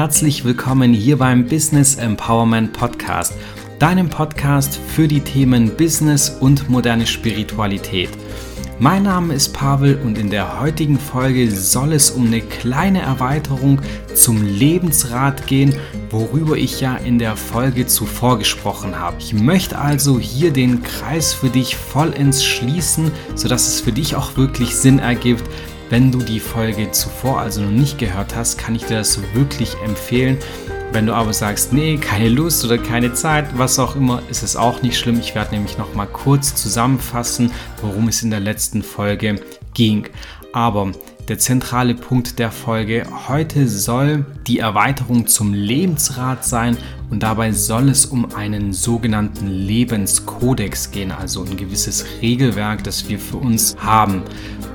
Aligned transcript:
herzlich 0.00 0.46
willkommen 0.46 0.94
hier 0.94 1.18
beim 1.18 1.44
Business 1.44 1.96
Empowerment 1.96 2.72
Podcast, 2.72 3.34
deinem 3.78 4.08
Podcast 4.08 4.76
für 4.76 5.06
die 5.06 5.20
Themen 5.20 5.76
Business 5.76 6.30
und 6.40 6.70
moderne 6.70 7.06
Spiritualität. 7.06 8.08
Mein 8.78 9.02
Name 9.02 9.34
ist 9.34 9.52
Pavel 9.52 10.00
und 10.02 10.16
in 10.16 10.30
der 10.30 10.58
heutigen 10.58 10.98
Folge 10.98 11.50
soll 11.50 11.92
es 11.92 12.12
um 12.12 12.28
eine 12.28 12.40
kleine 12.40 13.02
Erweiterung 13.02 13.82
zum 14.14 14.42
Lebensrat 14.42 15.46
gehen, 15.46 15.74
worüber 16.08 16.56
ich 16.56 16.80
ja 16.80 16.96
in 16.96 17.18
der 17.18 17.36
Folge 17.36 17.86
zuvor 17.86 18.38
gesprochen 18.38 18.98
habe. 18.98 19.16
Ich 19.18 19.34
möchte 19.34 19.78
also 19.78 20.18
hier 20.18 20.50
den 20.50 20.82
Kreis 20.82 21.34
für 21.34 21.50
dich 21.50 21.76
vollends 21.76 22.42
schließen, 22.42 23.10
sodass 23.34 23.68
es 23.68 23.82
für 23.82 23.92
dich 23.92 24.16
auch 24.16 24.38
wirklich 24.38 24.74
Sinn 24.74 24.98
ergibt, 24.98 25.44
wenn 25.90 26.12
du 26.12 26.20
die 26.20 26.38
Folge 26.38 26.92
zuvor 26.92 27.40
also 27.40 27.60
noch 27.62 27.70
nicht 27.70 27.98
gehört 27.98 28.36
hast, 28.36 28.56
kann 28.56 28.76
ich 28.76 28.84
dir 28.84 28.98
das 28.98 29.20
wirklich 29.34 29.76
empfehlen. 29.84 30.38
Wenn 30.92 31.06
du 31.06 31.14
aber 31.14 31.32
sagst, 31.32 31.72
nee, 31.72 31.96
keine 31.98 32.28
Lust 32.28 32.64
oder 32.64 32.78
keine 32.78 33.12
Zeit, 33.12 33.58
was 33.58 33.78
auch 33.78 33.96
immer, 33.96 34.22
ist 34.30 34.42
es 34.42 34.56
auch 34.56 34.82
nicht 34.82 34.98
schlimm. 34.98 35.18
Ich 35.18 35.34
werde 35.34 35.54
nämlich 35.54 35.78
noch 35.78 35.94
mal 35.94 36.06
kurz 36.06 36.54
zusammenfassen, 36.54 37.50
worum 37.82 38.08
es 38.08 38.22
in 38.22 38.30
der 38.30 38.40
letzten 38.40 38.82
Folge 38.82 39.40
ging. 39.74 40.08
Aber 40.52 40.92
der 41.28 41.38
zentrale 41.38 41.94
Punkt 41.94 42.38
der 42.38 42.50
Folge 42.50 43.04
heute 43.28 43.68
soll 43.68 44.24
die 44.46 44.58
Erweiterung 44.60 45.26
zum 45.26 45.54
Lebensrat 45.54 46.44
sein 46.44 46.76
und 47.10 47.22
dabei 47.22 47.52
soll 47.52 47.88
es 47.88 48.06
um 48.06 48.34
einen 48.34 48.72
sogenannten 48.72 49.48
Lebenskodex 49.48 50.92
gehen, 50.92 51.10
also 51.10 51.44
ein 51.44 51.56
gewisses 51.56 52.04
Regelwerk, 52.22 52.84
das 52.84 53.08
wir 53.08 53.18
für 53.18 53.36
uns 53.36 53.76
haben. 53.78 54.22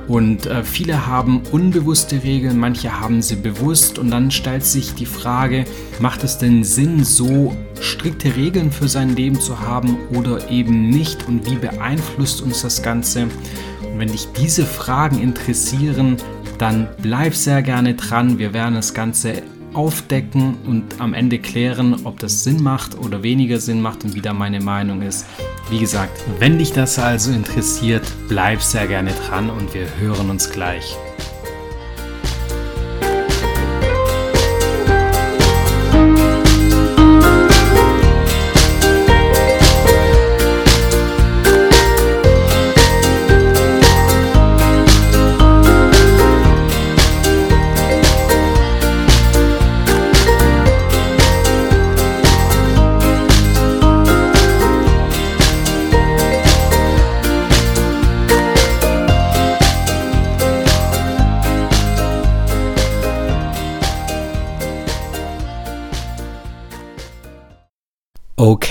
Und 0.08 0.46
äh, 0.46 0.64
viele 0.64 1.08
haben 1.08 1.42
unbewusste 1.52 2.24
Regeln, 2.24 2.60
manche 2.60 3.00
haben 3.00 3.22
sie 3.22 3.38
bewusst 3.38 3.98
und 3.98 4.12
dann 4.12 4.30
stellt 4.30 4.64
sich 4.64 4.94
die 4.94 5.06
Frage, 5.06 5.66
macht 6.00 6.24
es 6.24 6.38
denn 6.38 6.64
Sinn, 6.64 7.04
so 7.04 7.56
strikte 7.80 8.36
Regeln 8.36 8.72
für 8.72 8.88
sein 8.88 9.16
Leben 9.16 9.40
zu 9.40 9.62
haben 9.62 9.98
oder 10.14 10.52
eben 10.52 10.90
nicht 10.90 11.28
und 11.28 11.50
wie 11.50 11.56
beeinflusst 11.56 12.42
uns 12.42 12.62
das 12.62 12.84
Ganze? 12.84 13.24
Und 13.24 13.98
wenn 13.98 14.12
dich 14.12 14.28
diese 14.38 14.66
Fragen 14.66 15.20
interessieren, 15.20 16.18
dann 16.60 16.88
bleib 17.02 17.34
sehr 17.34 17.62
gerne 17.62 17.96
dran. 17.96 18.38
Wir 18.38 18.54
werden 18.54 18.76
das 18.76 18.94
Ganze 18.94 19.42
aufdecken 19.76 20.58
und 20.66 21.00
am 21.00 21.14
Ende 21.14 21.40
klären, 21.40 22.06
ob 22.06 22.20
das 22.20 22.44
Sinn 22.44 22.64
macht 22.64 22.98
oder 22.98 23.24
weniger 23.24 23.60
Sinn 23.60 23.82
macht 23.82 24.04
und 24.04 24.16
wie 24.16 24.22
da 24.22 24.34
meine 24.34 24.62
Meinung 24.62 25.02
ist. 25.02 25.26
Wie 25.70 25.80
gesagt, 25.80 26.24
wenn 26.40 26.58
dich 26.58 26.74
das 26.74 27.00
also 27.00 27.32
interessiert, 27.32 28.04
bleib 28.28 28.62
sehr 28.62 28.88
gerne 28.88 29.12
dran 29.12 29.50
und 29.50 29.74
wir 29.74 29.88
hören 30.00 30.30
uns 30.30 30.50
gleich. 30.50 30.96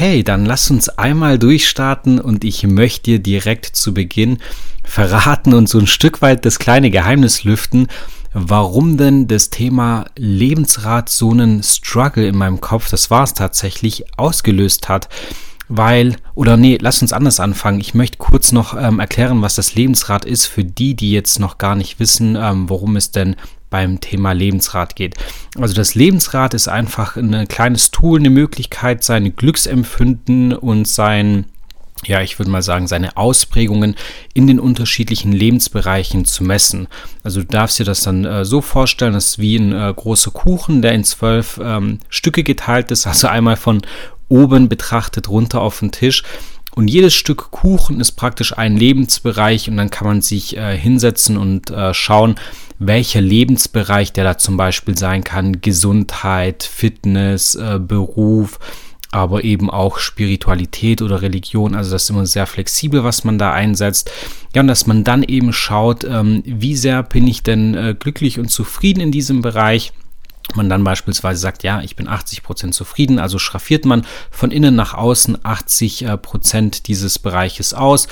Okay, 0.04 0.22
dann 0.22 0.44
lass 0.44 0.70
uns 0.70 0.90
einmal 0.90 1.38
durchstarten 1.38 2.20
und 2.20 2.44
ich 2.44 2.66
möchte 2.66 3.04
dir 3.04 3.20
direkt 3.20 3.64
zu 3.74 3.94
Beginn 3.94 4.36
verraten 4.84 5.54
und 5.54 5.66
so 5.66 5.78
ein 5.78 5.86
Stück 5.86 6.20
weit 6.20 6.44
das 6.44 6.58
kleine 6.58 6.90
Geheimnis 6.90 7.42
lüften, 7.44 7.86
warum 8.34 8.98
denn 8.98 9.28
das 9.28 9.48
Thema 9.48 10.04
Lebensrat 10.14 11.08
so 11.08 11.30
einen 11.30 11.62
Struggle 11.62 12.28
in 12.28 12.36
meinem 12.36 12.60
Kopf, 12.60 12.90
das 12.90 13.10
war 13.10 13.24
es 13.24 13.32
tatsächlich, 13.32 14.04
ausgelöst 14.18 14.90
hat. 14.90 15.08
Weil, 15.76 16.14
oder 16.36 16.56
nee, 16.56 16.78
lass 16.80 17.02
uns 17.02 17.12
anders 17.12 17.40
anfangen. 17.40 17.80
Ich 17.80 17.94
möchte 17.94 18.18
kurz 18.18 18.52
noch 18.52 18.80
ähm, 18.80 19.00
erklären, 19.00 19.42
was 19.42 19.56
das 19.56 19.74
Lebensrad 19.74 20.24
ist 20.24 20.46
für 20.46 20.62
die, 20.62 20.94
die 20.94 21.10
jetzt 21.10 21.40
noch 21.40 21.58
gar 21.58 21.74
nicht 21.74 21.98
wissen, 21.98 22.36
ähm, 22.36 22.70
worum 22.70 22.94
es 22.94 23.10
denn 23.10 23.34
beim 23.70 23.98
Thema 23.98 24.30
Lebensrat 24.30 24.94
geht. 24.94 25.16
Also 25.58 25.74
das 25.74 25.96
Lebensrad 25.96 26.54
ist 26.54 26.68
einfach 26.68 27.16
ein 27.16 27.48
kleines 27.48 27.90
Tool, 27.90 28.20
eine 28.20 28.30
Möglichkeit, 28.30 29.02
seine 29.02 29.32
Glücksempfinden 29.32 30.52
und 30.52 30.86
sein 30.86 31.46
ja, 32.06 32.20
ich 32.20 32.38
würde 32.38 32.50
mal 32.50 32.62
sagen, 32.62 32.86
seine 32.86 33.16
Ausprägungen 33.16 33.96
in 34.32 34.46
den 34.46 34.60
unterschiedlichen 34.60 35.32
Lebensbereichen 35.32 36.24
zu 36.24 36.44
messen. 36.44 36.88
Also 37.22 37.40
du 37.40 37.46
darfst 37.46 37.78
dir 37.78 37.84
das 37.84 38.00
dann 38.00 38.24
äh, 38.24 38.44
so 38.44 38.60
vorstellen, 38.60 39.14
das 39.14 39.26
ist 39.26 39.38
wie 39.38 39.56
ein 39.56 39.72
äh, 39.72 39.92
großer 39.94 40.30
Kuchen, 40.30 40.82
der 40.82 40.92
in 40.92 41.04
zwölf 41.04 41.60
ähm, 41.62 41.98
Stücke 42.08 42.44
geteilt 42.44 42.90
ist, 42.90 43.06
also 43.06 43.28
einmal 43.28 43.56
von 43.56 43.82
oben 44.28 44.68
betrachtet 44.68 45.28
runter 45.28 45.60
auf 45.60 45.80
den 45.80 45.92
Tisch. 45.92 46.22
Und 46.74 46.88
jedes 46.88 47.14
Stück 47.14 47.52
Kuchen 47.52 48.00
ist 48.00 48.12
praktisch 48.12 48.56
ein 48.56 48.76
Lebensbereich 48.76 49.68
und 49.68 49.76
dann 49.76 49.90
kann 49.90 50.08
man 50.08 50.22
sich 50.22 50.56
äh, 50.56 50.76
hinsetzen 50.76 51.36
und 51.36 51.70
äh, 51.70 51.94
schauen, 51.94 52.34
welcher 52.80 53.20
Lebensbereich 53.20 54.12
der 54.12 54.24
da 54.24 54.38
zum 54.38 54.56
Beispiel 54.56 54.98
sein 54.98 55.22
kann. 55.22 55.60
Gesundheit, 55.60 56.64
Fitness, 56.64 57.54
äh, 57.54 57.78
Beruf, 57.78 58.58
aber 59.14 59.44
eben 59.44 59.70
auch 59.70 59.98
Spiritualität 59.98 61.00
oder 61.00 61.22
Religion. 61.22 61.74
Also 61.76 61.92
das 61.92 62.04
ist 62.04 62.10
immer 62.10 62.26
sehr 62.26 62.46
flexibel, 62.46 63.04
was 63.04 63.22
man 63.22 63.38
da 63.38 63.52
einsetzt. 63.52 64.10
Ja, 64.54 64.62
und 64.62 64.66
dass 64.66 64.86
man 64.86 65.04
dann 65.04 65.22
eben 65.22 65.52
schaut, 65.52 66.02
ähm, 66.04 66.42
wie 66.44 66.74
sehr 66.74 67.02
bin 67.04 67.28
ich 67.28 67.44
denn 67.44 67.74
äh, 67.74 67.94
glücklich 67.98 68.40
und 68.40 68.50
zufrieden 68.50 69.00
in 69.00 69.12
diesem 69.12 69.40
Bereich 69.40 69.92
man 70.54 70.68
dann 70.68 70.84
beispielsweise 70.84 71.40
sagt, 71.40 71.62
ja, 71.62 71.80
ich 71.80 71.96
bin 71.96 72.06
80 72.06 72.42
Prozent 72.42 72.74
zufrieden, 72.74 73.18
also 73.18 73.38
schraffiert 73.38 73.86
man 73.86 74.04
von 74.30 74.50
innen 74.50 74.74
nach 74.74 74.92
außen 74.92 75.38
80% 75.38 76.06
äh, 76.06 76.18
Prozent 76.18 76.86
dieses 76.86 77.18
Bereiches 77.18 77.72
aus. 77.72 78.08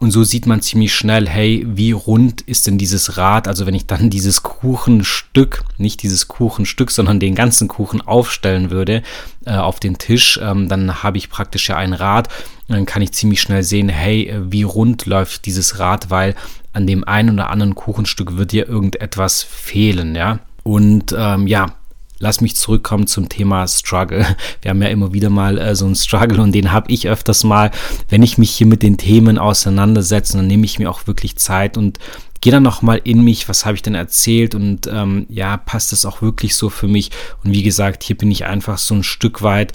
Und 0.00 0.12
so 0.12 0.24
sieht 0.24 0.46
man 0.46 0.62
ziemlich 0.62 0.94
schnell, 0.94 1.28
hey, 1.28 1.62
wie 1.68 1.92
rund 1.92 2.40
ist 2.40 2.66
denn 2.66 2.78
dieses 2.78 3.18
Rad? 3.18 3.46
Also 3.46 3.66
wenn 3.66 3.74
ich 3.74 3.84
dann 3.84 4.08
dieses 4.10 4.42
Kuchenstück, 4.42 5.62
nicht 5.76 6.02
dieses 6.02 6.26
Kuchenstück, 6.26 6.90
sondern 6.90 7.20
den 7.20 7.34
ganzen 7.34 7.68
Kuchen 7.68 8.00
aufstellen 8.00 8.70
würde 8.70 9.02
äh, 9.44 9.52
auf 9.52 9.78
den 9.78 9.98
Tisch, 9.98 10.40
ähm, 10.42 10.68
dann 10.68 11.02
habe 11.02 11.18
ich 11.18 11.28
praktisch 11.28 11.68
ja 11.68 11.76
ein 11.76 11.92
Rad. 11.92 12.30
Dann 12.66 12.86
kann 12.86 13.02
ich 13.02 13.12
ziemlich 13.12 13.42
schnell 13.42 13.62
sehen, 13.62 13.90
hey, 13.90 14.26
äh, 14.26 14.50
wie 14.50 14.62
rund 14.62 15.04
läuft 15.04 15.44
dieses 15.44 15.78
Rad, 15.78 16.08
weil 16.08 16.34
an 16.72 16.86
dem 16.86 17.04
einen 17.04 17.34
oder 17.34 17.50
anderen 17.50 17.74
Kuchenstück 17.74 18.38
wird 18.38 18.52
dir 18.52 18.66
irgendetwas 18.66 19.42
fehlen, 19.42 20.14
ja. 20.14 20.38
Und 20.62 21.14
ähm, 21.16 21.46
ja, 21.46 21.74
lass 22.20 22.40
mich 22.40 22.54
zurückkommen 22.54 23.08
zum 23.08 23.28
Thema 23.28 23.66
Struggle. 23.66 24.24
Wir 24.62 24.70
haben 24.70 24.82
ja 24.82 24.88
immer 24.88 25.12
wieder 25.12 25.30
mal 25.30 25.58
äh, 25.58 25.74
so 25.74 25.86
einen 25.86 25.96
Struggle 25.96 26.40
und 26.40 26.52
den 26.52 26.70
habe 26.70 26.92
ich 26.92 27.08
öfters 27.08 27.42
mal, 27.42 27.72
wenn 28.08 28.22
ich 28.22 28.38
mich 28.38 28.52
hier 28.52 28.68
mit 28.68 28.82
den 28.82 28.98
Themen 28.98 29.38
auseinandersetze, 29.38 30.36
dann 30.36 30.46
nehme 30.46 30.66
ich 30.66 30.78
mir 30.78 30.90
auch 30.90 31.06
wirklich 31.06 31.36
Zeit 31.36 31.76
und 31.76 31.98
gehe 32.40 32.52
dann 32.52 32.62
nochmal 32.62 33.00
in 33.04 33.22
mich, 33.24 33.48
was 33.48 33.66
habe 33.66 33.74
ich 33.74 33.82
denn 33.82 33.94
erzählt 33.94 34.54
und 34.54 34.86
ähm, 34.86 35.26
ja, 35.28 35.56
passt 35.56 35.92
das 35.92 36.06
auch 36.06 36.22
wirklich 36.22 36.54
so 36.54 36.68
für 36.68 36.88
mich? 36.88 37.10
Und 37.42 37.52
wie 37.52 37.62
gesagt, 37.62 38.02
hier 38.02 38.16
bin 38.16 38.30
ich 38.30 38.44
einfach 38.44 38.78
so 38.78 38.94
ein 38.94 39.02
Stück 39.02 39.42
weit 39.42 39.72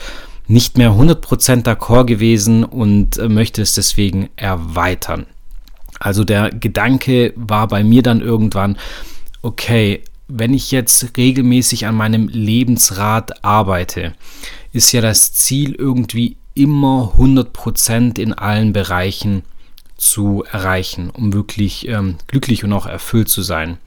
nicht 0.48 0.78
mehr 0.78 0.92
100% 0.92 1.64
d'accord 1.64 2.06
gewesen 2.06 2.64
und 2.64 3.18
äh, 3.18 3.28
möchte 3.28 3.62
es 3.62 3.74
deswegen 3.74 4.30
erweitern. 4.36 5.26
Also 6.00 6.24
der 6.24 6.52
Gedanke 6.52 7.34
war 7.36 7.68
bei 7.68 7.84
mir 7.84 8.03
dann 8.03 8.22
irgendwann, 8.22 8.78
okay, 9.41 10.03
wenn 10.28 10.54
ich 10.54 10.72
jetzt 10.72 11.18
regelmäßig 11.18 11.86
an 11.86 11.96
meinem 11.96 12.28
Lebensrat 12.28 13.44
arbeite, 13.44 14.14
ist 14.74 14.92
ja 14.92 15.02
das 15.02 15.34
Ziel 15.34 15.74
irgendwie 15.74 16.38
immer 16.54 17.14
100% 17.18 18.20
in 18.20 18.34
allen 18.34 18.74
Bereichen 18.74 19.44
zu 19.98 20.44
erreichen, 20.52 21.10
um 21.10 21.34
wirklich 21.34 21.88
ähm, 21.88 22.18
glücklich 22.28 22.64
und 22.64 22.74
auch 22.74 22.86
erfüllt 22.86 23.30
zu 23.30 23.42
sein. 23.42 23.78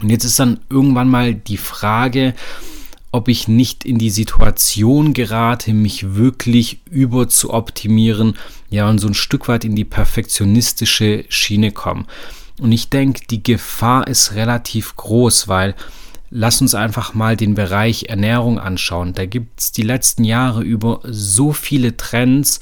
Und 0.00 0.10
jetzt 0.10 0.24
ist 0.24 0.38
dann 0.38 0.60
irgendwann 0.68 1.08
mal 1.08 1.34
die 1.34 1.56
Frage, 1.56 2.34
ob 3.12 3.28
ich 3.28 3.48
nicht 3.48 3.84
in 3.84 3.98
die 3.98 4.10
Situation 4.10 5.14
gerate, 5.14 5.72
mich 5.72 6.14
wirklich 6.16 6.80
über 6.90 7.28
zu 7.28 7.52
optimieren, 7.52 8.36
ja, 8.68 8.88
und 8.88 8.98
so 8.98 9.06
ein 9.06 9.14
Stück 9.14 9.48
weit 9.48 9.64
in 9.64 9.74
die 9.74 9.84
perfektionistische 9.84 11.24
Schiene 11.28 11.72
kommen. 11.72 12.06
Und 12.60 12.72
ich 12.72 12.88
denke, 12.88 13.22
die 13.28 13.42
Gefahr 13.42 14.06
ist 14.06 14.34
relativ 14.34 14.96
groß, 14.96 15.48
weil 15.48 15.74
lass 16.30 16.60
uns 16.60 16.74
einfach 16.74 17.14
mal 17.14 17.36
den 17.36 17.54
Bereich 17.54 18.06
Ernährung 18.08 18.58
anschauen. 18.58 19.12
Da 19.12 19.26
gibt 19.26 19.60
es 19.60 19.72
die 19.72 19.82
letzten 19.82 20.24
Jahre 20.24 20.62
über 20.62 21.00
so 21.04 21.52
viele 21.52 21.96
Trends. 21.96 22.60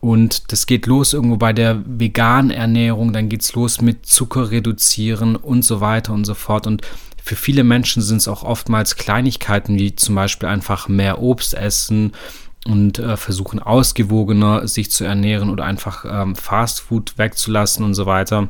Und 0.00 0.50
das 0.50 0.66
geht 0.66 0.86
los 0.86 1.12
irgendwo 1.12 1.36
bei 1.36 1.52
der 1.52 1.82
veganen 1.84 2.50
Ernährung, 2.50 3.12
dann 3.12 3.28
geht 3.28 3.42
es 3.42 3.52
los 3.54 3.82
mit 3.82 4.06
Zucker 4.06 4.50
reduzieren 4.50 5.36
und 5.36 5.62
so 5.62 5.82
weiter 5.82 6.14
und 6.14 6.24
so 6.24 6.34
fort. 6.34 6.66
Und 6.66 6.82
Für 7.22 7.36
viele 7.36 7.64
Menschen 7.64 8.02
sind 8.02 8.16
es 8.16 8.28
auch 8.28 8.42
oftmals 8.42 8.96
Kleinigkeiten, 8.96 9.78
wie 9.78 9.94
zum 9.94 10.14
Beispiel 10.14 10.48
einfach 10.48 10.88
mehr 10.88 11.20
Obst 11.20 11.52
essen 11.52 12.12
und 12.66 12.98
äh, 12.98 13.16
versuchen 13.18 13.58
ausgewogener 13.60 14.66
sich 14.66 14.90
zu 14.90 15.04
ernähren 15.04 15.50
oder 15.50 15.64
einfach 15.64 16.04
ähm, 16.08 16.34
Fastfood 16.34 17.18
wegzulassen 17.18 17.84
und 17.84 17.94
so 17.94 18.06
weiter. 18.06 18.48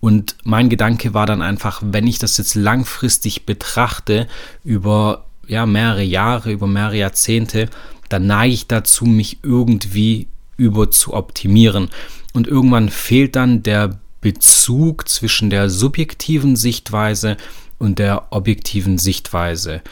Und 0.00 0.36
mein 0.44 0.68
Gedanke 0.68 1.14
war 1.14 1.26
dann 1.26 1.42
einfach, 1.42 1.82
wenn 1.84 2.06
ich 2.06 2.18
das 2.18 2.38
jetzt 2.38 2.54
langfristig 2.54 3.46
betrachte, 3.46 4.28
über 4.64 5.26
ja, 5.46 5.66
mehrere 5.66 6.02
Jahre, 6.02 6.52
über 6.52 6.66
mehrere 6.66 6.98
Jahrzehnte, 6.98 7.68
dann 8.08 8.26
neige 8.26 8.54
ich 8.54 8.66
dazu, 8.66 9.04
mich 9.06 9.38
irgendwie 9.42 10.28
über 10.56 10.90
zu 10.90 11.14
optimieren. 11.14 11.88
Und 12.32 12.46
irgendwann 12.46 12.88
fehlt 12.88 13.36
dann 13.36 13.62
der 13.62 13.98
Bezug 14.20 15.08
zwischen 15.08 15.50
der 15.50 15.70
subjektiven 15.70 16.56
Sichtweise 16.56 17.36
und 17.78 17.98
der 17.98 18.32
objektiven 18.32 18.98
Sichtweise. 18.98 19.82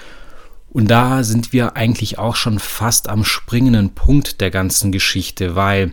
Und 0.69 0.89
da 0.91 1.25
sind 1.25 1.53
wir 1.53 1.77
eigentlich 1.77 2.19
auch 2.19 2.37
schon 2.37 2.59
fast 2.59 3.09
am 3.09 3.25
springenden 3.25 3.91
Punkt 3.91 4.41
der 4.41 4.51
ganzen 4.51 4.93
Geschichte, 4.93 5.55
weil 5.55 5.93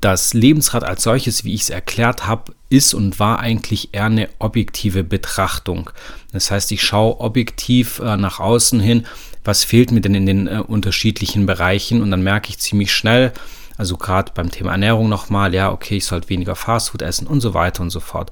das 0.00 0.34
Lebensrad 0.34 0.84
als 0.84 1.02
solches, 1.02 1.44
wie 1.44 1.54
ich 1.54 1.62
es 1.62 1.70
erklärt 1.70 2.26
habe, 2.26 2.54
ist 2.68 2.94
und 2.94 3.18
war 3.18 3.40
eigentlich 3.40 3.90
eher 3.92 4.06
eine 4.06 4.28
objektive 4.38 5.04
Betrachtung. 5.04 5.90
Das 6.32 6.50
heißt, 6.50 6.72
ich 6.72 6.82
schaue 6.82 7.20
objektiv 7.20 7.98
äh, 7.98 8.16
nach 8.16 8.40
außen 8.40 8.80
hin, 8.80 9.06
was 9.44 9.64
fehlt 9.64 9.90
mir 9.90 10.00
denn 10.00 10.14
in 10.14 10.26
den 10.26 10.46
äh, 10.46 10.62
unterschiedlichen 10.66 11.46
Bereichen 11.46 12.02
und 12.02 12.10
dann 12.10 12.22
merke 12.22 12.50
ich 12.50 12.58
ziemlich 12.58 12.92
schnell, 12.92 13.32
also 13.76 13.96
gerade 13.96 14.32
beim 14.34 14.50
Thema 14.50 14.72
Ernährung 14.72 15.08
nochmal, 15.08 15.54
ja, 15.54 15.72
okay, 15.72 15.96
ich 15.96 16.06
sollte 16.06 16.28
weniger 16.28 16.54
Fastfood 16.54 17.02
essen 17.02 17.26
und 17.26 17.40
so 17.40 17.54
weiter 17.54 17.82
und 17.82 17.90
so 17.90 18.00
fort. 18.00 18.30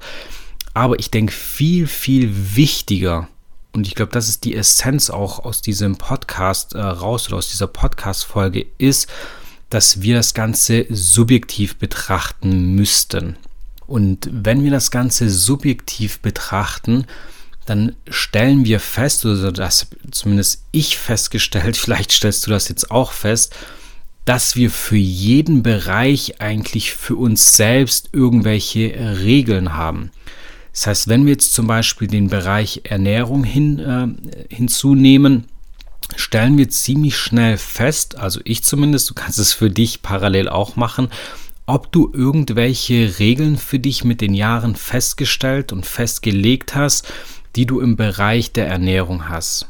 Aber 0.73 0.99
ich 0.99 1.11
denke, 1.11 1.33
viel, 1.33 1.87
viel 1.87 2.55
wichtiger, 2.55 3.27
und 3.73 3.87
ich 3.87 3.95
glaube, 3.95 4.11
das 4.11 4.27
ist 4.27 4.43
die 4.43 4.55
Essenz 4.55 5.09
auch 5.09 5.39
aus 5.39 5.61
diesem 5.61 5.97
Podcast 5.97 6.73
äh, 6.75 6.81
raus 6.81 7.27
oder 7.27 7.37
aus 7.37 7.49
dieser 7.49 7.67
Podcast-Folge, 7.67 8.65
ist, 8.77 9.09
dass 9.71 10.01
wir 10.01 10.15
das 10.15 10.33
Ganze 10.33 10.85
subjektiv 10.89 11.77
betrachten 11.77 12.75
müssten. 12.75 13.37
Und 13.87 14.29
wenn 14.31 14.63
wir 14.63 14.71
das 14.71 14.91
Ganze 14.91 15.29
subjektiv 15.29 16.19
betrachten, 16.19 17.05
dann 17.65 17.95
stellen 18.09 18.65
wir 18.65 18.79
fest, 18.79 19.25
oder 19.25 19.51
das 19.51 19.87
zumindest 20.11 20.65
ich 20.71 20.97
festgestellt, 20.97 21.77
vielleicht 21.77 22.11
stellst 22.11 22.45
du 22.45 22.51
das 22.51 22.67
jetzt 22.69 22.91
auch 22.91 23.13
fest, 23.13 23.55
dass 24.25 24.55
wir 24.55 24.69
für 24.69 24.97
jeden 24.97 25.63
Bereich 25.63 26.41
eigentlich 26.41 26.93
für 26.93 27.15
uns 27.15 27.55
selbst 27.55 28.09
irgendwelche 28.11 28.93
Regeln 29.23 29.73
haben. 29.73 30.11
Das 30.73 30.87
heißt, 30.87 31.07
wenn 31.07 31.25
wir 31.25 31.33
jetzt 31.33 31.53
zum 31.53 31.67
Beispiel 31.67 32.07
den 32.07 32.27
Bereich 32.27 32.81
Ernährung 32.83 33.43
hin, 33.43 33.79
äh, 33.79 34.53
hinzunehmen, 34.53 35.45
stellen 36.15 36.57
wir 36.57 36.69
ziemlich 36.69 37.17
schnell 37.17 37.57
fest, 37.57 38.17
also 38.17 38.39
ich 38.43 38.63
zumindest, 38.63 39.09
du 39.09 39.13
kannst 39.13 39.39
es 39.39 39.53
für 39.53 39.69
dich 39.69 40.01
parallel 40.01 40.49
auch 40.49 40.75
machen, 40.75 41.09
ob 41.65 41.91
du 41.91 42.11
irgendwelche 42.13 43.19
Regeln 43.19 43.57
für 43.57 43.79
dich 43.79 44.03
mit 44.03 44.21
den 44.21 44.33
Jahren 44.33 44.75
festgestellt 44.75 45.71
und 45.71 45.85
festgelegt 45.85 46.75
hast, 46.75 47.11
die 47.55 47.65
du 47.65 47.79
im 47.79 47.95
Bereich 47.95 48.51
der 48.51 48.67
Ernährung 48.67 49.29
hast. 49.29 49.67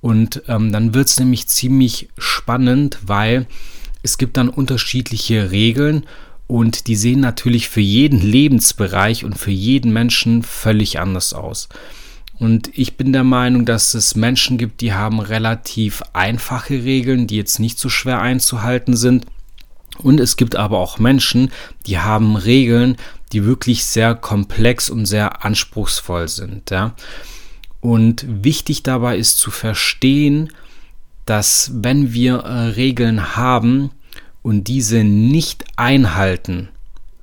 Und 0.00 0.42
ähm, 0.48 0.72
dann 0.72 0.94
wird 0.94 1.08
es 1.08 1.20
nämlich 1.20 1.46
ziemlich 1.48 2.08
spannend, 2.18 2.98
weil 3.02 3.46
es 4.02 4.18
gibt 4.18 4.36
dann 4.36 4.48
unterschiedliche 4.48 5.50
Regeln 5.50 6.06
und 6.46 6.86
die 6.86 6.96
sehen 6.96 7.20
natürlich 7.20 7.68
für 7.68 7.80
jeden 7.80 8.20
Lebensbereich 8.20 9.24
und 9.24 9.38
für 9.38 9.52
jeden 9.52 9.92
Menschen 9.92 10.42
völlig 10.42 10.98
anders 10.98 11.34
aus. 11.34 11.68
Und 12.42 12.76
ich 12.76 12.96
bin 12.96 13.12
der 13.12 13.22
Meinung, 13.22 13.66
dass 13.66 13.94
es 13.94 14.16
Menschen 14.16 14.58
gibt, 14.58 14.80
die 14.80 14.92
haben 14.92 15.20
relativ 15.20 16.02
einfache 16.12 16.82
Regeln, 16.82 17.28
die 17.28 17.36
jetzt 17.36 17.60
nicht 17.60 17.78
so 17.78 17.88
schwer 17.88 18.20
einzuhalten 18.20 18.96
sind. 18.96 19.26
Und 19.98 20.18
es 20.18 20.36
gibt 20.36 20.56
aber 20.56 20.80
auch 20.80 20.98
Menschen, 20.98 21.52
die 21.86 22.00
haben 22.00 22.34
Regeln, 22.34 22.96
die 23.30 23.44
wirklich 23.44 23.84
sehr 23.84 24.16
komplex 24.16 24.90
und 24.90 25.06
sehr 25.06 25.44
anspruchsvoll 25.44 26.26
sind. 26.26 26.72
Ja? 26.72 26.96
Und 27.80 28.26
wichtig 28.26 28.82
dabei 28.82 29.18
ist 29.18 29.38
zu 29.38 29.52
verstehen, 29.52 30.52
dass 31.26 31.70
wenn 31.72 32.12
wir 32.12 32.38
äh, 32.38 32.70
Regeln 32.70 33.36
haben 33.36 33.92
und 34.42 34.66
diese 34.66 35.04
nicht 35.04 35.64
einhalten, 35.76 36.70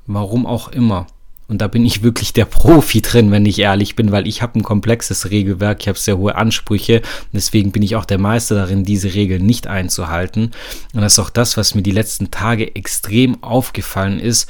warum 0.07 0.45
auch 0.45 0.69
immer, 0.69 1.07
und 1.50 1.57
da 1.57 1.68
bin 1.68 1.84
ich 1.84 2.04
wirklich 2.04 2.31
der 2.31 2.46
Profi 2.46 3.01
drin, 3.01 3.31
wenn 3.31 3.48
ich 3.48 3.57
ehrlich 3.57 3.96
bin, 3.96 4.12
weil 4.12 4.28
ich 4.28 4.44
habe 4.44 4.60
ein 4.60 4.63
komplexes 4.63 5.31
Regelwerk, 5.31 5.81
ich 5.81 5.88
habe 5.88 5.98
sehr 5.98 6.19
hohe 6.19 6.36
Ansprüche. 6.36 7.01
Deswegen 7.34 7.72
bin 7.72 7.81
ich 7.81 7.96
auch 7.96 8.06
der 8.06 8.19
Meister 8.19 8.54
darin, 8.54 8.84
diese 8.84 9.16
Regeln 9.16 9.48
nicht 9.48 9.66
einzuhalten. 9.66 10.51
Und 10.94 11.01
das 11.01 11.13
ist 11.13 11.19
auch 11.19 11.31
das, 11.31 11.57
was 11.57 11.74
mir 11.74 11.81
die 11.81 11.92
letzten 11.92 12.30
Tage 12.30 12.75
extrem 12.75 13.42
aufgefallen 13.44 14.19
ist. 14.19 14.48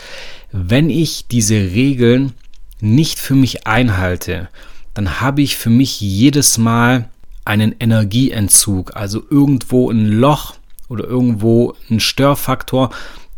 Wenn 0.52 0.90
ich 0.90 1.26
diese 1.28 1.56
Regeln 1.56 2.34
nicht 2.82 3.18
für 3.18 3.36
mich 3.36 3.66
einhalte, 3.66 4.50
dann 4.94 5.22
habe 5.22 5.42
ich 5.42 5.56
für 5.56 5.70
mich 5.70 6.02
jedes 6.02 6.58
Mal 6.58 7.08
einen 7.46 7.74
Energieentzug, 7.80 8.98
also 8.98 9.24
irgendwo 9.30 9.90
ein 9.90 10.08
Loch 10.08 10.56
oder 10.90 11.06
irgendwo 11.06 11.76
ein 11.90 12.02
Störfaktor, 12.02 12.90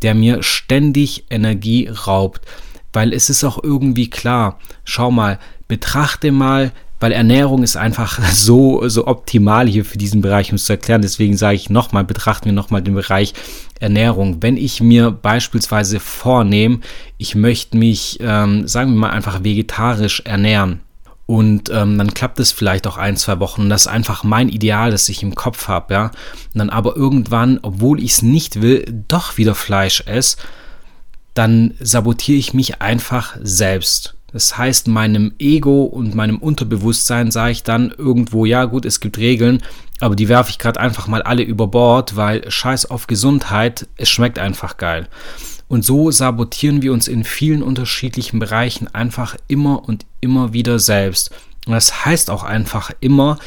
der 0.02 0.16
mir 0.16 0.42
ständig 0.42 1.26
Energie 1.30 1.86
raubt 1.86 2.40
weil 2.92 3.12
es 3.12 3.30
ist 3.30 3.44
auch 3.44 3.62
irgendwie 3.62 4.10
klar, 4.10 4.58
schau 4.84 5.10
mal, 5.10 5.38
betrachte 5.68 6.32
mal, 6.32 6.72
weil 7.00 7.12
Ernährung 7.12 7.62
ist 7.62 7.76
einfach 7.76 8.20
so, 8.32 8.88
so 8.88 9.06
optimal 9.06 9.68
hier 9.68 9.84
für 9.84 9.98
diesen 9.98 10.20
Bereich, 10.20 10.50
um 10.50 10.56
es 10.56 10.66
zu 10.66 10.72
erklären. 10.72 11.02
Deswegen 11.02 11.36
sage 11.36 11.56
ich 11.56 11.70
nochmal, 11.70 12.04
betrachten 12.04 12.46
wir 12.46 12.52
nochmal 12.52 12.82
den 12.82 12.94
Bereich 12.94 13.34
Ernährung. 13.80 14.38
Wenn 14.40 14.56
ich 14.56 14.80
mir 14.80 15.10
beispielsweise 15.10 15.98
vornehme, 15.98 16.80
ich 17.18 17.34
möchte 17.34 17.76
mich, 17.76 18.18
ähm, 18.20 18.68
sagen 18.68 18.92
wir 18.92 19.00
mal, 19.00 19.10
einfach 19.10 19.42
vegetarisch 19.42 20.20
ernähren, 20.24 20.80
und 21.24 21.70
ähm, 21.70 21.96
dann 21.96 22.12
klappt 22.12 22.40
es 22.40 22.52
vielleicht 22.52 22.86
auch 22.86 22.98
ein, 22.98 23.16
zwei 23.16 23.40
Wochen. 23.40 23.70
Das 23.70 23.82
ist 23.82 23.86
einfach 23.86 24.22
mein 24.22 24.48
Ideal, 24.50 24.90
das 24.90 25.08
ich 25.08 25.22
im 25.22 25.34
Kopf 25.34 25.68
habe, 25.68 25.94
ja. 25.94 26.04
Und 26.06 26.58
dann 26.58 26.68
aber 26.68 26.96
irgendwann, 26.96 27.58
obwohl 27.62 28.02
ich 28.02 28.12
es 28.12 28.22
nicht 28.22 28.60
will, 28.60 29.04
doch 29.08 29.38
wieder 29.38 29.54
Fleisch 29.54 30.02
esse 30.04 30.36
dann 31.34 31.74
sabotiere 31.80 32.38
ich 32.38 32.54
mich 32.54 32.80
einfach 32.82 33.36
selbst. 33.42 34.14
Das 34.32 34.56
heißt, 34.56 34.88
meinem 34.88 35.34
Ego 35.38 35.84
und 35.84 36.14
meinem 36.14 36.38
Unterbewusstsein 36.38 37.30
sage 37.30 37.52
ich 37.52 37.62
dann 37.64 37.90
irgendwo, 37.96 38.46
ja 38.46 38.64
gut, 38.64 38.86
es 38.86 39.00
gibt 39.00 39.18
Regeln, 39.18 39.62
aber 40.00 40.16
die 40.16 40.28
werfe 40.28 40.50
ich 40.50 40.58
gerade 40.58 40.80
einfach 40.80 41.06
mal 41.06 41.22
alle 41.22 41.42
über 41.42 41.66
Bord, 41.66 42.16
weil 42.16 42.50
scheiß 42.50 42.86
auf 42.86 43.06
Gesundheit, 43.06 43.86
es 43.96 44.08
schmeckt 44.08 44.38
einfach 44.38 44.78
geil. 44.78 45.08
Und 45.68 45.84
so 45.84 46.10
sabotieren 46.10 46.82
wir 46.82 46.92
uns 46.92 47.08
in 47.08 47.24
vielen 47.24 47.62
unterschiedlichen 47.62 48.38
Bereichen 48.38 48.88
einfach 48.88 49.36
immer 49.48 49.86
und 49.86 50.06
immer 50.20 50.52
wieder 50.52 50.78
selbst. 50.78 51.30
Und 51.66 51.72
das 51.72 52.04
heißt 52.04 52.30
auch 52.30 52.42
einfach 52.42 52.90
immer, 53.00 53.38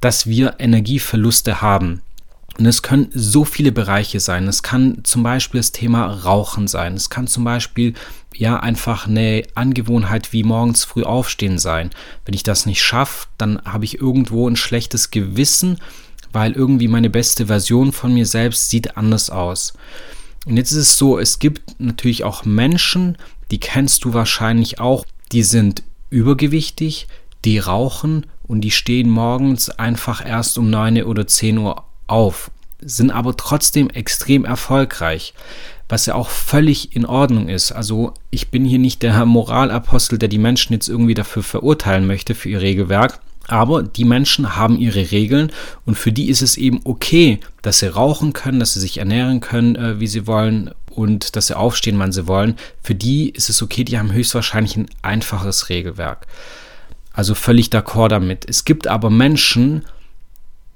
dass 0.00 0.26
wir 0.26 0.56
Energieverluste 0.58 1.60
haben. 1.62 2.02
Und 2.58 2.64
es 2.64 2.82
können 2.82 3.10
so 3.12 3.44
viele 3.44 3.70
Bereiche 3.70 4.18
sein. 4.18 4.48
Es 4.48 4.62
kann 4.62 5.00
zum 5.04 5.22
Beispiel 5.22 5.60
das 5.60 5.72
Thema 5.72 6.06
Rauchen 6.06 6.68
sein. 6.68 6.94
Es 6.94 7.10
kann 7.10 7.26
zum 7.26 7.44
Beispiel 7.44 7.92
ja 8.34 8.58
einfach 8.58 9.06
eine 9.06 9.42
Angewohnheit 9.54 10.32
wie 10.32 10.42
morgens 10.42 10.84
früh 10.84 11.02
aufstehen 11.02 11.58
sein. 11.58 11.90
Wenn 12.24 12.34
ich 12.34 12.42
das 12.42 12.64
nicht 12.64 12.82
schaffe, 12.82 13.26
dann 13.36 13.60
habe 13.64 13.84
ich 13.84 14.00
irgendwo 14.00 14.48
ein 14.48 14.56
schlechtes 14.56 15.10
Gewissen, 15.10 15.78
weil 16.32 16.52
irgendwie 16.52 16.88
meine 16.88 17.10
beste 17.10 17.46
Version 17.46 17.92
von 17.92 18.14
mir 18.14 18.26
selbst 18.26 18.70
sieht 18.70 18.96
anders 18.96 19.28
aus. 19.28 19.74
Und 20.46 20.56
jetzt 20.56 20.70
ist 20.72 20.78
es 20.78 20.96
so, 20.96 21.18
es 21.18 21.38
gibt 21.38 21.78
natürlich 21.80 22.24
auch 22.24 22.44
Menschen, 22.44 23.18
die 23.50 23.58
kennst 23.58 24.04
du 24.04 24.14
wahrscheinlich 24.14 24.80
auch, 24.80 25.04
die 25.32 25.42
sind 25.42 25.82
übergewichtig, 26.08 27.08
die 27.44 27.58
rauchen 27.58 28.26
und 28.44 28.60
die 28.60 28.70
stehen 28.70 29.10
morgens 29.10 29.70
einfach 29.70 30.24
erst 30.24 30.56
um 30.56 30.70
9 30.70 31.02
oder 31.02 31.26
10 31.26 31.58
Uhr 31.58 31.85
auf, 32.06 32.50
sind 32.80 33.10
aber 33.10 33.36
trotzdem 33.36 33.90
extrem 33.90 34.44
erfolgreich, 34.44 35.34
was 35.88 36.06
ja 36.06 36.14
auch 36.14 36.28
völlig 36.28 36.94
in 36.94 37.06
Ordnung 37.06 37.48
ist. 37.48 37.72
Also 37.72 38.14
ich 38.30 38.50
bin 38.50 38.64
hier 38.64 38.78
nicht 38.78 39.02
der 39.02 39.24
Moralapostel, 39.24 40.18
der 40.18 40.28
die 40.28 40.38
Menschen 40.38 40.72
jetzt 40.72 40.88
irgendwie 40.88 41.14
dafür 41.14 41.42
verurteilen 41.42 42.06
möchte 42.06 42.34
für 42.34 42.48
ihr 42.48 42.60
Regelwerk. 42.60 43.20
Aber 43.48 43.84
die 43.84 44.04
Menschen 44.04 44.56
haben 44.56 44.76
ihre 44.76 45.12
Regeln 45.12 45.52
und 45.84 45.96
für 45.96 46.10
die 46.10 46.28
ist 46.28 46.42
es 46.42 46.56
eben 46.56 46.80
okay, 46.82 47.38
dass 47.62 47.78
sie 47.78 47.92
rauchen 47.92 48.32
können, 48.32 48.58
dass 48.58 48.74
sie 48.74 48.80
sich 48.80 48.98
ernähren 48.98 49.40
können, 49.40 49.76
äh, 49.76 50.00
wie 50.00 50.08
sie 50.08 50.26
wollen 50.26 50.72
und 50.90 51.36
dass 51.36 51.46
sie 51.46 51.56
aufstehen, 51.56 51.98
wann 51.98 52.10
sie 52.10 52.26
wollen. 52.26 52.56
Für 52.82 52.96
die 52.96 53.30
ist 53.30 53.48
es 53.48 53.62
okay, 53.62 53.84
die 53.84 53.98
haben 53.98 54.12
höchstwahrscheinlich 54.12 54.76
ein 54.76 54.88
einfaches 55.02 55.68
Regelwerk. 55.68 56.26
Also 57.12 57.34
völlig 57.34 57.68
d'accord 57.68 58.08
damit. 58.08 58.44
Es 58.48 58.64
gibt 58.64 58.88
aber 58.88 59.10
Menschen, 59.10 59.84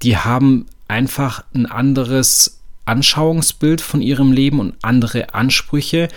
die 0.01 0.17
haben 0.17 0.65
einfach 0.91 1.45
ein 1.55 1.65
anderes 1.65 2.59
Anschauungsbild 2.83 3.79
von 3.79 4.01
ihrem 4.01 4.33
Leben 4.33 4.59
und 4.59 4.75
andere 4.81 5.33
Ansprüche. 5.33 6.09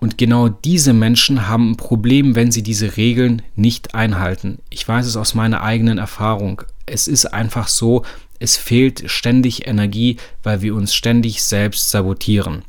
Und 0.00 0.18
genau 0.18 0.48
diese 0.48 0.92
Menschen 0.92 1.46
haben 1.46 1.72
ein 1.72 1.76
Problem, 1.76 2.34
wenn 2.34 2.50
sie 2.50 2.64
diese 2.64 2.96
Regeln 2.96 3.42
nicht 3.54 3.94
einhalten. 3.94 4.58
Ich 4.70 4.86
weiß 4.86 5.06
es 5.06 5.16
aus 5.16 5.34
meiner 5.34 5.62
eigenen 5.62 5.98
Erfahrung. 5.98 6.62
Es 6.84 7.06
ist 7.06 7.26
einfach 7.26 7.68
so, 7.68 8.02
es 8.40 8.56
fehlt 8.56 9.08
ständig 9.08 9.68
Energie, 9.68 10.16
weil 10.42 10.62
wir 10.62 10.74
uns 10.74 10.94
ständig 10.94 11.42
selbst 11.42 11.90
sabotieren. 11.90 12.62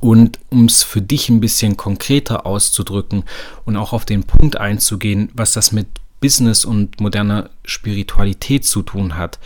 Und 0.00 0.38
um 0.48 0.64
es 0.64 0.82
für 0.82 1.02
dich 1.02 1.28
ein 1.28 1.40
bisschen 1.40 1.76
konkreter 1.76 2.46
auszudrücken 2.46 3.24
und 3.66 3.76
auch 3.76 3.92
auf 3.92 4.06
den 4.06 4.24
Punkt 4.24 4.56
einzugehen, 4.56 5.28
was 5.34 5.52
das 5.52 5.72
mit 5.72 5.88
Business 6.20 6.64
und 6.64 7.00
moderner 7.00 7.50
Spiritualität 7.66 8.64
zu 8.64 8.82
tun 8.82 9.18
hat. 9.18 9.38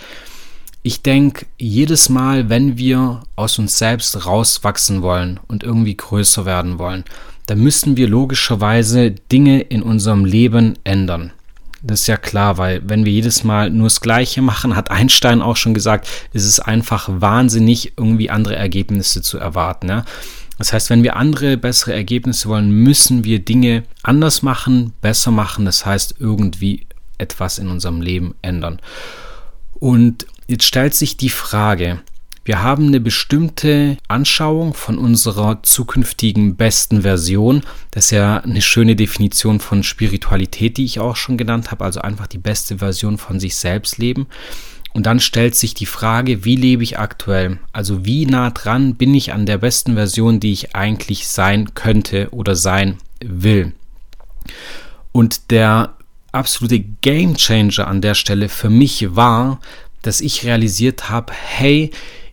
Ich 0.87 1.00
denke, 1.00 1.47
jedes 1.59 2.11
Mal, 2.11 2.50
wenn 2.50 2.76
wir 2.76 3.23
aus 3.37 3.59
uns 3.59 3.79
selbst 3.79 4.26
rauswachsen 4.26 5.00
wollen 5.00 5.41
und 5.49 5.64
irgendwie 5.64 5.97
größer 5.97 6.45
werden 6.45 6.79
wollen, 6.79 7.05
dann 7.47 7.61
müssen 7.61 7.97
wir 7.97 8.07
logischerweise 8.07 9.11
Dinge 9.11 9.62
in 9.62 9.83
unserem 9.83 10.26
Leben 10.26 10.75
ändern. 10.85 11.33
Das 11.83 12.03
ist 12.03 12.07
ja 12.07 12.19
klar, 12.19 12.59
weil 12.59 12.83
wenn 12.87 13.07
wir 13.07 13.12
jedes 13.12 13.45
Mal 13.45 13.71
nur 13.71 13.87
das 13.87 14.03
Gleiche 14.03 14.43
machen, 14.43 14.76
hat 14.76 14.91
Einstein 14.91 15.41
auch 15.41 15.57
schon 15.57 15.73
gesagt, 15.73 16.07
ist 16.35 16.45
es 16.45 16.61
einfach 16.61 17.09
wahnsinnig, 17.11 17.95
irgendwie 17.97 18.29
andere 18.29 18.57
Ergebnisse 18.57 19.23
zu 19.23 19.38
erwarten. 19.38 19.88
Ja? 19.88 20.05
Das 20.59 20.75
heißt, 20.75 20.91
wenn 20.91 21.03
wir 21.03 21.17
andere, 21.17 21.57
bessere 21.57 21.95
Ergebnisse 21.95 22.50
wollen, 22.50 22.71
müssen 22.71 23.25
wir 23.25 23.38
Dinge 23.38 23.85
anders 24.03 24.43
machen, 24.43 24.93
besser 25.00 25.31
machen. 25.31 25.64
Das 25.64 25.87
heißt, 25.87 26.17
irgendwie 26.19 26.87
etwas 27.17 27.59
in 27.59 27.69
unserem 27.69 28.03
Leben 28.03 28.35
ändern. 28.43 28.81
Und 29.73 30.26
jetzt 30.47 30.65
stellt 30.65 30.95
sich 30.95 31.17
die 31.17 31.31
Frage, 31.31 32.01
wir 32.45 32.63
haben 32.63 32.89
eine 32.89 33.01
bestimmte 33.01 33.97
Anschauung 34.07 34.75
von 34.75 34.99
unserer 34.99 35.63
zukünftigen 35.63 36.57
besten 36.57 37.01
Version. 37.01 37.63
Das 37.91 38.07
ist 38.07 38.11
ja 38.11 38.39
eine 38.39 38.61
schöne 38.61 38.97
Definition 38.97 39.61
von 39.61 39.83
Spiritualität, 39.83 40.77
die 40.77 40.85
ich 40.85 41.01
auch 41.01 41.17
schon 41.17 41.39
genannt 41.39 41.71
habe. 41.71 41.85
Also 41.85 42.03
einfach 42.03 42.27
die 42.27 42.39
beste 42.39 42.79
Version 42.79 43.17
von 43.17 43.41
sich 43.41 43.57
selbst 43.57 43.97
leben. 43.97 44.27
Und 44.93 45.07
dann 45.07 45.21
stellt 45.21 45.57
sich 45.57 45.73
die 45.73 45.87
Frage, 45.87 46.45
wie 46.45 46.57
lebe 46.57 46.83
ich 46.83 46.99
aktuell? 46.99 47.59
Also 47.73 48.05
wie 48.05 48.27
nah 48.27 48.51
dran 48.51 48.95
bin 48.95 49.15
ich 49.15 49.33
an 49.33 49.47
der 49.47 49.59
besten 49.59 49.95
Version, 49.95 50.39
die 50.39 50.53
ich 50.53 50.77
eigentlich 50.77 51.27
sein 51.27 51.73
könnte 51.75 52.29
oder 52.31 52.55
sein 52.55 52.99
will? 53.21 53.73
Und 55.13 55.51
der 55.51 55.97
absolute 56.31 56.81
Game 56.81 57.37
Changer 57.37 57.87
an 57.87 58.03
der 58.03 58.15
Stelle 58.15 58.49
für 58.49 58.71
mich 58.71 59.17
war, 59.17 59.61
dass 60.07 60.21
ich 60.21 60.45
realisiert 60.45 61.11
habe, 61.11 61.33
hey, 61.33 61.91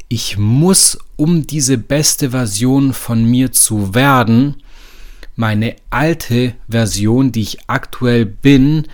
ich 0.07 0.37
muss, 0.37 0.97
um 1.15 1.47
diese 1.47 1.77
beste 1.77 2.31
Version 2.31 2.93
von 2.93 3.23
mir 3.23 3.51
zu 3.51 3.95
werden, 3.95 4.57
meine 5.35 5.75
alte 5.89 6.53
Version, 6.67 7.31
die 7.31 7.41
ich 7.41 7.59
aktuell 7.67 8.25
bin, 8.25 8.87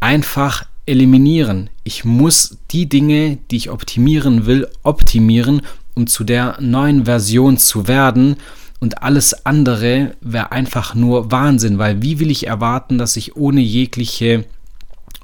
einfach 0.00 0.66
eliminieren. 0.86 1.70
Ich 1.82 2.04
muss 2.04 2.58
die 2.70 2.88
Dinge, 2.88 3.38
die 3.50 3.56
ich 3.56 3.70
optimieren 3.70 4.46
will, 4.46 4.68
optimieren, 4.82 5.62
um 5.94 6.06
zu 6.06 6.24
der 6.24 6.56
neuen 6.60 7.04
Version 7.04 7.58
zu 7.58 7.86
werden. 7.86 8.36
Und 8.80 9.02
alles 9.02 9.46
andere 9.46 10.14
wäre 10.20 10.52
einfach 10.52 10.94
nur 10.94 11.30
Wahnsinn, 11.30 11.78
weil 11.78 12.02
wie 12.02 12.18
will 12.18 12.30
ich 12.30 12.46
erwarten, 12.46 12.98
dass 12.98 13.16
ich 13.16 13.36
ohne 13.36 13.60
jegliche 13.60 14.44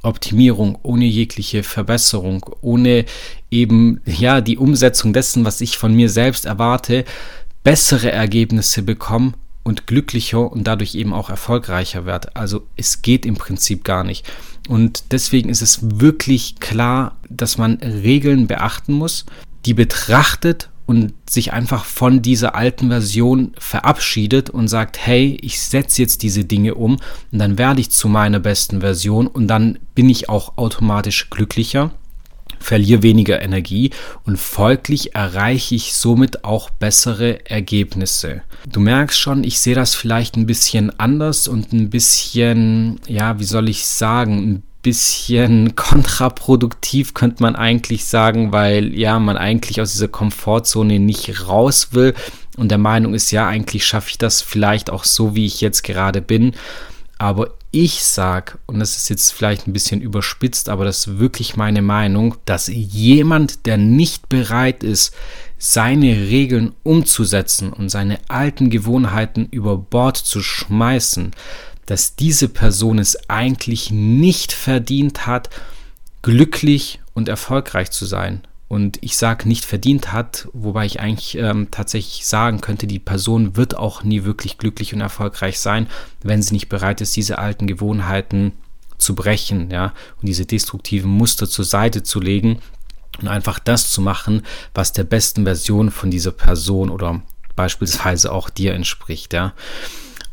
Optimierung, 0.03 0.79
ohne 0.83 1.05
jegliche 1.05 1.63
Verbesserung, 1.63 2.45
ohne 2.61 3.05
eben 3.51 4.01
ja 4.07 4.41
die 4.41 4.59
Umsetzung 4.59 5.13
dessen, 5.13 5.45
was 5.45 5.61
ich 5.61 5.77
von 5.77 5.95
mir 5.95 6.09
selbst 6.09 6.47
erwarte, 6.47 7.05
bessere 7.65 8.11
Ergebnisse 8.11 8.83
bekomme 8.83 9.33
und 9.63 9.87
glücklicher 9.87 10.51
und 10.51 10.65
dadurch 10.65 10.95
eben 10.95 11.13
auch 11.13 11.29
erfolgreicher 11.29 12.07
werde. 12.07 12.35
Also 12.35 12.67
es 12.77 13.03
geht 13.03 13.27
im 13.27 13.37
Prinzip 13.37 13.85
gar 13.85 14.05
nicht. 14.05 14.27
Und 14.69 15.13
deswegen 15.13 15.49
ist 15.49 15.63
es 15.63 16.01
wirklich 16.01 16.61
klar, 16.61 17.17
dass 17.29 17.59
man 17.59 17.75
Regeln 17.75 18.47
beachten 18.47 18.95
muss, 18.95 19.27
die 19.67 19.75
betrachtet 19.75 20.71
und 20.91 21.15
sich 21.31 21.53
einfach 21.53 21.85
von 21.85 22.21
dieser 22.21 22.57
alten 22.57 22.89
Version 22.89 23.53
verabschiedet 23.57 24.51
und 24.51 24.67
sagt, 24.67 24.99
hey, 24.99 25.39
ich 25.41 25.61
setze 25.61 26.03
jetzt 26.03 26.25
diese 26.25 26.45
Dinge 26.45 26.75
um 26.75 26.99
und 27.31 27.39
dann 27.39 27.59
werde 27.59 27.81
ich 27.81 27.93
zu 27.93 28.09
meiner 28.09 28.41
besten 28.41 28.81
Version 28.81 29.29
und 29.29 29.47
dann 29.47 29.79
bin 29.95 30.09
ich 30.09 30.29
auch 30.29 30.59
automatisch 30.59 31.31
glücklicher, 31.31 31.93
verliere 32.59 33.05
weniger 33.05 33.41
Energie 33.41 33.93
und 34.25 34.37
folglich 34.37 35.15
erreiche 35.15 35.77
ich 35.77 35.95
somit 35.95 36.43
auch 36.43 36.71
bessere 36.71 37.47
Ergebnisse. 37.49 38.43
Du 38.69 38.81
merkst 38.81 39.17
schon, 39.17 39.45
ich 39.45 39.61
sehe 39.61 39.77
das 39.77 39.95
vielleicht 39.95 40.37
ein 40.37 40.47
bisschen 40.47 40.91
anders 40.99 41.47
und 41.47 41.73
ein 41.73 41.89
bisschen, 41.91 43.01
ja, 43.07 43.39
wie 43.39 43.45
soll 43.45 43.69
ich 43.69 43.87
sagen, 43.87 44.39
ein 44.39 44.63
bisschen 44.83 45.75
kontraproduktiv, 45.77 47.15
könnte 47.15 47.43
man 47.43 47.57
eigentlich 47.57 48.05
sagen, 48.05 48.53
weil 48.53 48.95
ja, 48.95 49.19
man 49.19 49.37
eigentlich 49.37 49.81
aus 49.81 49.93
dieser 49.93 50.09
Komfortzone 50.09 50.99
nicht 50.99 51.49
raus 51.49 51.89
will 51.93 52.15
und 52.57 52.71
der 52.71 52.79
Meinung 52.79 53.15
ist, 53.15 53.31
ja, 53.31 53.47
eigentlich 53.47 53.87
schaffe 53.87 54.11
ich 54.11 54.19
das 54.19 54.43
vielleicht 54.43 54.91
auch 54.91 55.05
so, 55.05 55.35
wie 55.35 55.47
ich 55.47 55.61
jetzt 55.61 55.83
gerade 55.83 56.21
bin. 56.21 56.53
Aber 57.19 57.55
ich 57.71 58.03
sage, 58.03 58.59
und 58.67 58.81
das 58.81 58.97
ist 58.97 59.09
jetzt 59.09 59.31
vielleicht 59.31 59.67
ein 59.67 59.73
bisschen 59.73 60.01
überspitzt, 60.01 60.69
aber 60.69 60.85
das 60.85 61.07
ist 61.07 61.19
wirklich 61.19 61.57
meine 61.57 61.83
Meinung, 61.83 62.35
dass 62.45 62.67
jemand, 62.69 63.67
der 63.67 63.77
nicht 63.77 64.29
bereit 64.29 64.83
ist, 64.83 65.15
seine 65.59 66.07
Regeln 66.09 66.73
umzusetzen 66.83 67.73
und 67.73 67.91
seine 67.91 68.19
alten 68.29 68.71
Gewohnheiten 68.71 69.47
über 69.51 69.77
Bord 69.77 70.17
zu 70.17 70.43
schmeißen, 70.43 71.33
dass 71.91 72.15
diese 72.15 72.49
Person 72.49 73.01
es 73.01 73.29
eigentlich 73.29 73.91
nicht 73.91 74.53
verdient 74.53 75.27
hat, 75.27 75.51
glücklich 76.23 77.01
und 77.15 77.29
erfolgreich 77.29 77.91
zu 77.91 78.07
sein. 78.07 78.43
Und 78.69 78.99
ich 79.01 79.17
sage 79.17 79.49
nicht 79.49 79.65
verdient 79.65 80.13
hat, 80.13 80.47
wobei 80.53 80.87
ich 80.87 81.01
eigentlich 81.01 81.37
ähm, 81.37 81.73
tatsächlich 81.73 82.29
sagen 82.29 82.61
könnte, 82.61 82.87
die 82.87 83.01
Person 83.01 83.57
wird 83.57 83.77
auch 83.77 84.05
nie 84.05 84.23
wirklich 84.23 84.57
glücklich 84.57 84.95
und 84.95 85.01
erfolgreich 85.01 85.59
sein, 85.59 85.89
wenn 86.23 86.43
sie 86.43 86.55
nicht 86.55 86.69
bereit 86.69 87.01
ist, 87.01 87.17
diese 87.17 87.41
alten 87.41 87.67
Gewohnheiten 87.67 88.53
zu 88.97 89.17
brechen, 89.17 89.69
ja, 89.73 89.87
und 90.21 90.29
diese 90.29 90.47
destruktiven 90.47 91.11
Muster 91.11 91.49
zur 91.49 91.65
Seite 91.65 92.05
zu 92.05 92.21
legen 92.21 92.61
und 93.21 93.27
einfach 93.27 93.59
das 93.59 93.91
zu 93.91 94.01
machen, 94.01 94.43
was 94.75 94.93
der 94.93 95.03
besten 95.03 95.43
Version 95.43 95.91
von 95.91 96.13
dieser 96.13 96.31
Person 96.31 96.89
oder 96.89 97.21
beispielsweise 97.57 98.31
auch 98.31 98.49
dir 98.49 98.75
entspricht, 98.75 99.33
ja. 99.33 99.55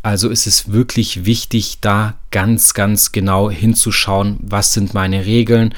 Also 0.08 0.30
ist 0.30 0.48
es 0.48 0.72
wirklich 0.72 1.26
wichtig, 1.26 1.80
da 1.82 2.14
ganz, 2.32 2.74
ganz 2.74 3.12
genau 3.12 3.52
hinzuschauen, 3.52 4.38
was 4.40 4.72
sind 4.72 4.94
meine 4.94 5.26
Regeln, 5.26 5.74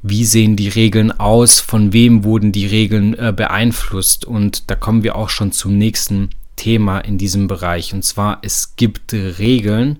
wie 0.00 0.24
sehen 0.24 0.54
die 0.54 0.68
Regeln 0.68 1.10
aus, 1.10 1.58
von 1.58 1.92
wem 1.92 2.22
wurden 2.22 2.52
die 2.52 2.66
Regeln 2.66 3.18
äh, 3.18 3.32
beeinflusst. 3.36 4.24
Und 4.24 4.70
da 4.70 4.76
kommen 4.76 5.02
wir 5.02 5.16
auch 5.16 5.28
schon 5.28 5.50
zum 5.50 5.76
nächsten 5.76 6.30
Thema 6.54 7.00
in 7.00 7.18
diesem 7.18 7.48
Bereich. 7.48 7.92
Und 7.92 8.04
zwar, 8.04 8.38
es 8.42 8.76
gibt 8.76 9.12
Regeln, 9.12 9.98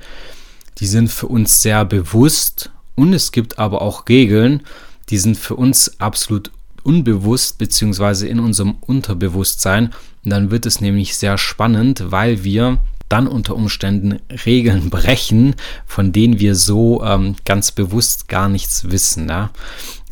die 0.78 0.86
sind 0.86 1.10
für 1.10 1.26
uns 1.26 1.60
sehr 1.60 1.84
bewusst 1.84 2.70
und 2.94 3.12
es 3.12 3.32
gibt 3.32 3.58
aber 3.58 3.82
auch 3.82 4.08
Regeln, 4.08 4.62
die 5.08 5.18
sind 5.18 5.36
für 5.36 5.56
uns 5.56 6.00
absolut 6.00 6.52
unbewusst 6.84 7.58
beziehungsweise 7.58 8.28
in 8.28 8.38
unserem 8.38 8.76
Unterbewusstsein. 8.82 9.86
Und 10.24 10.30
dann 10.30 10.52
wird 10.52 10.64
es 10.64 10.80
nämlich 10.80 11.16
sehr 11.16 11.38
spannend, 11.38 12.04
weil 12.12 12.44
wir 12.44 12.78
dann 13.08 13.26
unter 13.26 13.54
Umständen 13.54 14.18
Regeln 14.46 14.90
brechen, 14.90 15.54
von 15.86 16.12
denen 16.12 16.40
wir 16.40 16.54
so 16.54 17.02
ähm, 17.04 17.36
ganz 17.44 17.72
bewusst 17.72 18.28
gar 18.28 18.48
nichts 18.48 18.90
wissen. 18.90 19.28
Ja? 19.28 19.50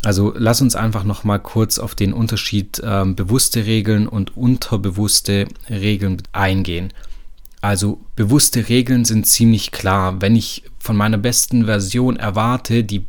Also 0.05 0.33
lass 0.37 0.61
uns 0.61 0.76
einfach 0.76 1.05
noch 1.05 1.25
mal 1.25 1.38
kurz 1.38 1.79
auf 1.79 1.95
den 1.95 2.12
Unterschied 2.12 2.81
ähm, 2.85 3.17
bewusste 3.17 3.67
Regeln 3.67 4.07
und 4.07 4.37
unterbewusste 4.37 5.47
Regeln 5.69 6.23
eingehen. 6.33 6.93
Also 7.61 8.00
bewusste 8.15 8.69
Regeln 8.69 9.05
sind 9.05 9.26
ziemlich 9.26 9.73
klar. 9.73 10.21
Wenn 10.21 10.37
ich 10.37 10.62
von 10.79 10.97
meiner 10.97 11.19
besten 11.19 11.65
Version 11.65 12.17
erwarte, 12.17 12.85
die 12.85 13.07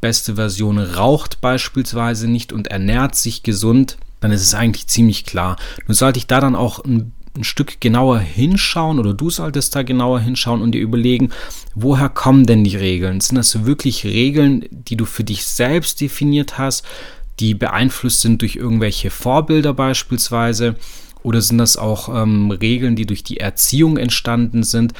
beste 0.00 0.34
Version 0.34 0.78
raucht 0.78 1.40
beispielsweise 1.40 2.26
nicht 2.26 2.52
und 2.52 2.66
ernährt 2.66 3.14
sich 3.14 3.44
gesund, 3.44 3.98
dann 4.18 4.32
ist 4.32 4.42
es 4.42 4.54
eigentlich 4.54 4.88
ziemlich 4.88 5.24
klar. 5.24 5.56
Nun 5.86 5.94
sollte 5.94 6.18
ich 6.18 6.26
da 6.26 6.40
dann 6.40 6.56
auch 6.56 6.84
ein 6.84 7.12
ein 7.36 7.44
Stück 7.44 7.80
genauer 7.80 8.18
hinschauen 8.18 8.98
oder 8.98 9.14
du 9.14 9.30
solltest 9.30 9.74
da 9.74 9.82
genauer 9.82 10.20
hinschauen 10.20 10.60
und 10.60 10.72
dir 10.72 10.82
überlegen, 10.82 11.30
woher 11.74 12.08
kommen 12.08 12.46
denn 12.46 12.64
die 12.64 12.76
Regeln? 12.76 13.20
Sind 13.20 13.36
das 13.36 13.64
wirklich 13.64 14.04
Regeln, 14.04 14.66
die 14.70 14.96
du 14.96 15.04
für 15.04 15.24
dich 15.24 15.44
selbst 15.46 16.00
definiert 16.00 16.58
hast, 16.58 16.84
die 17.40 17.54
beeinflusst 17.54 18.20
sind 18.20 18.42
durch 18.42 18.56
irgendwelche 18.56 19.10
Vorbilder 19.10 19.72
beispielsweise? 19.72 20.76
Oder 21.22 21.40
sind 21.40 21.58
das 21.58 21.76
auch 21.76 22.08
ähm, 22.22 22.50
Regeln, 22.50 22.96
die 22.96 23.06
durch 23.06 23.22
die 23.22 23.38
Erziehung 23.38 23.96
entstanden 23.96 24.62
sind? 24.64 24.92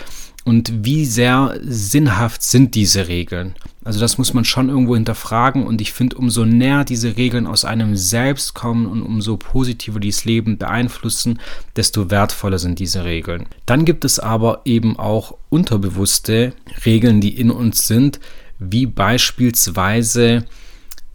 Und 0.44 0.84
wie 0.84 1.04
sehr 1.04 1.58
sinnhaft 1.62 2.42
sind 2.42 2.74
diese 2.74 3.08
Regeln? 3.08 3.54
Also 3.84 3.98
das 3.98 4.18
muss 4.18 4.32
man 4.32 4.44
schon 4.44 4.68
irgendwo 4.68 4.94
hinterfragen 4.94 5.66
und 5.66 5.80
ich 5.80 5.92
finde, 5.92 6.16
umso 6.16 6.44
näher 6.44 6.84
diese 6.84 7.16
Regeln 7.16 7.46
aus 7.46 7.64
einem 7.64 7.96
selbst 7.96 8.54
kommen 8.54 8.86
und 8.86 9.02
umso 9.02 9.36
positiver 9.36 9.98
dieses 9.98 10.24
Leben 10.24 10.58
beeinflussen, 10.58 11.40
desto 11.76 12.10
wertvoller 12.10 12.58
sind 12.58 12.78
diese 12.78 13.04
Regeln. 13.04 13.46
Dann 13.66 13.84
gibt 13.84 14.04
es 14.04 14.18
aber 14.18 14.62
eben 14.64 14.98
auch 14.98 15.36
unterbewusste 15.48 16.54
Regeln, 16.84 17.20
die 17.20 17.36
in 17.36 17.50
uns 17.50 17.86
sind, 17.86 18.20
wie 18.58 18.86
beispielsweise 18.86 20.44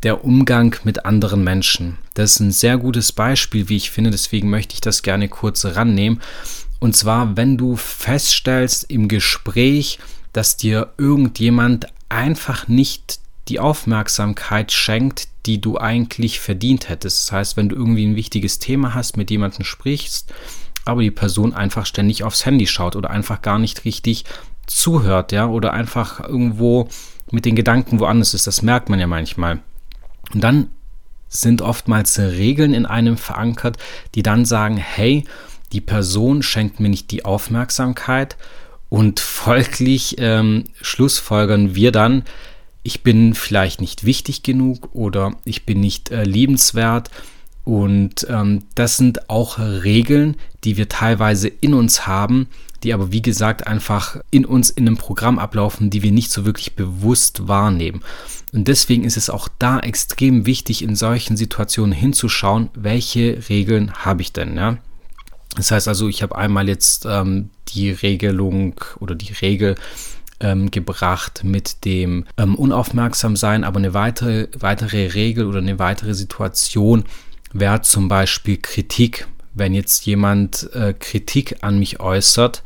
der 0.03 0.23
Umgang 0.23 0.75
mit 0.83 1.05
anderen 1.05 1.43
Menschen. 1.43 1.97
Das 2.13 2.33
ist 2.33 2.39
ein 2.39 2.51
sehr 2.51 2.77
gutes 2.77 3.11
Beispiel, 3.11 3.69
wie 3.69 3.77
ich 3.77 3.91
finde, 3.91 4.11
deswegen 4.11 4.49
möchte 4.49 4.73
ich 4.73 4.81
das 4.81 5.01
gerne 5.01 5.27
kurz 5.27 5.65
rannehmen. 5.65 6.19
Und 6.79 6.95
zwar, 6.95 7.37
wenn 7.37 7.57
du 7.57 7.75
feststellst 7.75 8.89
im 8.89 9.07
Gespräch, 9.07 9.99
dass 10.33 10.57
dir 10.57 10.93
irgendjemand 10.97 11.87
einfach 12.09 12.67
nicht 12.67 13.19
die 13.47 13.59
Aufmerksamkeit 13.59 14.71
schenkt, 14.71 15.29
die 15.45 15.61
du 15.61 15.77
eigentlich 15.77 16.39
verdient 16.39 16.89
hättest. 16.89 17.23
Das 17.23 17.31
heißt, 17.31 17.57
wenn 17.57 17.69
du 17.69 17.75
irgendwie 17.75 18.05
ein 18.05 18.15
wichtiges 18.15 18.59
Thema 18.59 18.93
hast, 18.93 19.17
mit 19.17 19.31
jemandem 19.31 19.63
sprichst, 19.63 20.33
aber 20.85 21.01
die 21.01 21.11
Person 21.11 21.53
einfach 21.53 21.85
ständig 21.85 22.23
aufs 22.23 22.45
Handy 22.45 22.67
schaut 22.67 22.95
oder 22.95 23.09
einfach 23.09 23.41
gar 23.41 23.59
nicht 23.59 23.85
richtig 23.85 24.25
zuhört, 24.67 25.31
ja, 25.31 25.47
oder 25.47 25.73
einfach 25.73 26.19
irgendwo 26.19 26.89
mit 27.31 27.45
den 27.45 27.55
Gedanken 27.55 27.99
woanders 27.99 28.33
ist, 28.33 28.47
das 28.47 28.61
merkt 28.61 28.89
man 28.89 28.99
ja 28.99 29.07
manchmal. 29.07 29.59
Und 30.33 30.43
dann 30.43 30.69
sind 31.29 31.61
oftmals 31.61 32.19
Regeln 32.19 32.73
in 32.73 32.85
einem 32.85 33.17
verankert, 33.17 33.77
die 34.15 34.23
dann 34.23 34.45
sagen, 34.45 34.77
hey, 34.77 35.25
die 35.73 35.81
Person 35.81 36.43
schenkt 36.43 36.79
mir 36.79 36.89
nicht 36.89 37.11
die 37.11 37.25
Aufmerksamkeit 37.25 38.37
und 38.89 39.19
folglich 39.19 40.15
ähm, 40.19 40.65
schlussfolgern 40.81 41.75
wir 41.75 41.91
dann, 41.91 42.23
ich 42.87 43.03
bin 43.03 43.33
vielleicht 43.33 43.81
nicht 43.81 44.05
wichtig 44.05 44.43
genug 44.43 44.95
oder 44.95 45.35
ich 45.43 45.65
bin 45.65 45.81
nicht 45.81 46.09
äh, 46.09 46.23
liebenswert. 46.23 47.11
Und 47.65 48.25
ähm, 48.29 48.63
das 48.75 48.95
sind 48.95 49.29
auch 49.29 49.59
Regeln, 49.59 50.37
die 50.63 50.77
wir 50.77 50.87
teilweise 50.87 51.49
in 51.49 51.73
uns 51.73 52.07
haben, 52.07 52.47
die 52.83 52.93
aber 52.93 53.11
wie 53.11 53.21
gesagt 53.21 53.67
einfach 53.67 54.15
in 54.31 54.45
uns 54.45 54.69
in 54.69 54.87
einem 54.87 54.95
Programm 54.95 55.37
ablaufen, 55.37 55.89
die 55.89 56.01
wir 56.01 56.13
nicht 56.13 56.31
so 56.31 56.45
wirklich 56.45 56.75
bewusst 56.75 57.49
wahrnehmen. 57.49 58.03
Und 58.53 58.69
deswegen 58.69 59.03
ist 59.03 59.17
es 59.17 59.29
auch 59.29 59.49
da 59.59 59.79
extrem 59.79 60.45
wichtig, 60.45 60.81
in 60.81 60.95
solchen 60.95 61.35
Situationen 61.35 61.91
hinzuschauen, 61.91 62.69
welche 62.73 63.49
Regeln 63.49 63.91
habe 64.05 64.21
ich 64.21 64.31
denn. 64.31 64.55
Ja? 64.55 64.77
Das 65.57 65.71
heißt 65.71 65.87
also, 65.87 66.07
ich 66.07 66.21
habe 66.21 66.35
einmal 66.35 66.69
jetzt 66.69 67.05
ähm, 67.05 67.49
die 67.69 67.91
Regelung 67.91 68.75
oder 68.99 69.15
die 69.15 69.33
Regel 69.33 69.75
ähm, 70.39 70.71
gebracht 70.71 71.41
mit 71.43 71.83
dem 71.83 72.25
ähm, 72.37 72.55
Unaufmerksamsein, 72.55 73.63
aber 73.63 73.79
eine 73.79 73.93
weitere, 73.93 74.47
weitere 74.57 75.07
Regel 75.07 75.47
oder 75.47 75.57
eine 75.59 75.79
weitere 75.79 76.13
Situation 76.13 77.03
wäre 77.51 77.81
zum 77.81 78.07
Beispiel 78.07 78.57
Kritik. 78.57 79.27
Wenn 79.55 79.73
jetzt 79.73 80.05
jemand 80.05 80.69
äh, 80.73 80.93
Kritik 80.93 81.57
an 81.61 81.79
mich 81.79 81.99
äußert 81.99 82.61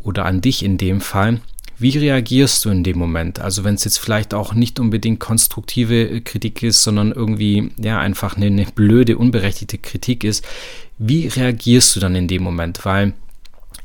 oder 0.00 0.26
an 0.26 0.42
dich 0.42 0.62
in 0.62 0.76
dem 0.76 1.00
Fall, 1.00 1.40
wie 1.78 1.96
reagierst 1.96 2.64
du 2.64 2.70
in 2.70 2.82
dem 2.82 2.98
Moment? 2.98 3.38
Also 3.38 3.62
wenn 3.62 3.76
es 3.76 3.84
jetzt 3.84 3.98
vielleicht 3.98 4.34
auch 4.34 4.52
nicht 4.52 4.80
unbedingt 4.80 5.20
konstruktive 5.20 6.02
äh, 6.02 6.20
Kritik 6.20 6.62
ist, 6.62 6.82
sondern 6.82 7.12
irgendwie 7.12 7.70
ja 7.78 7.98
einfach 7.98 8.36
eine, 8.36 8.46
eine 8.46 8.66
blöde, 8.66 9.16
unberechtigte 9.16 9.78
Kritik 9.78 10.24
ist, 10.24 10.44
wie 10.98 11.28
reagierst 11.28 11.94
du 11.96 12.00
dann 12.00 12.14
in 12.14 12.28
dem 12.28 12.42
Moment? 12.42 12.84
Weil 12.84 13.14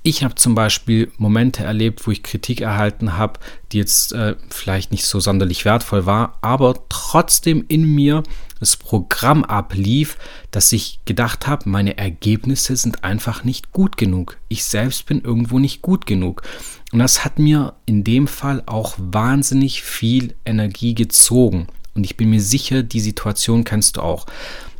ich 0.05 0.24
habe 0.24 0.36
zum 0.36 0.53
Beispiel 0.53 1.12
Momente 1.17 1.63
erlebt, 1.63 2.05
wo 2.05 2.12
ich 2.12 2.24
Kritik 2.24 2.60
erhalten 2.60 3.17
habe, 3.17 3.39
die 3.72 3.77
jetzt 3.77 4.12
äh, 4.12 4.36
vielleicht 4.50 4.91
nicht 4.91 5.05
so 5.05 5.22
sonderlich 5.22 5.63
wertvoll 5.63 6.05
war, 6.05 6.38
aber 6.41 6.75
trotzdem 6.89 7.63
in 7.70 7.86
mir 7.86 8.24
das 8.60 8.75
Programm 8.75 9.46
ablief, 9.46 10.17
dass 10.51 10.74
ich 10.74 11.00
gedacht 11.05 11.48
habe, 11.48 11.70
meine 11.70 11.98
Ergebnisse 11.98 12.75
sind 12.75 13.03
einfach 13.05 13.46
nicht 13.46 13.72
gut 13.72 13.96
genug. 13.96 14.38
Ich 14.50 14.65
selbst 14.65 15.05
bin 15.05 15.22
irgendwo 15.22 15.58
nicht 15.58 15.82
gut 15.82 16.05
genug. 16.05 16.43
Und 16.91 16.99
das 16.99 17.23
hat 17.23 17.39
mir 17.39 17.73
in 17.86 18.04
dem 18.04 18.28
Fall 18.28 18.62
auch 18.65 18.95
wahnsinnig 18.97 19.84
viel 19.84 20.36
Energie 20.45 20.95
gezogen. 20.95 21.67
Und 21.93 22.04
ich 22.04 22.17
bin 22.17 22.30
mir 22.30 22.41
sicher, 22.41 22.84
die 22.84 22.99
Situation 22.99 23.63
kennst 23.63 23.97
du 23.97 24.02
auch. 24.02 24.26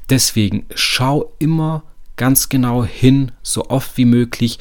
Deswegen 0.10 0.66
schau 0.76 1.34
immer 1.40 1.84
ganz 2.16 2.50
genau 2.50 2.84
hin, 2.86 3.32
so 3.42 3.70
oft 3.70 3.98
wie 3.98 4.06
möglich, 4.06 4.60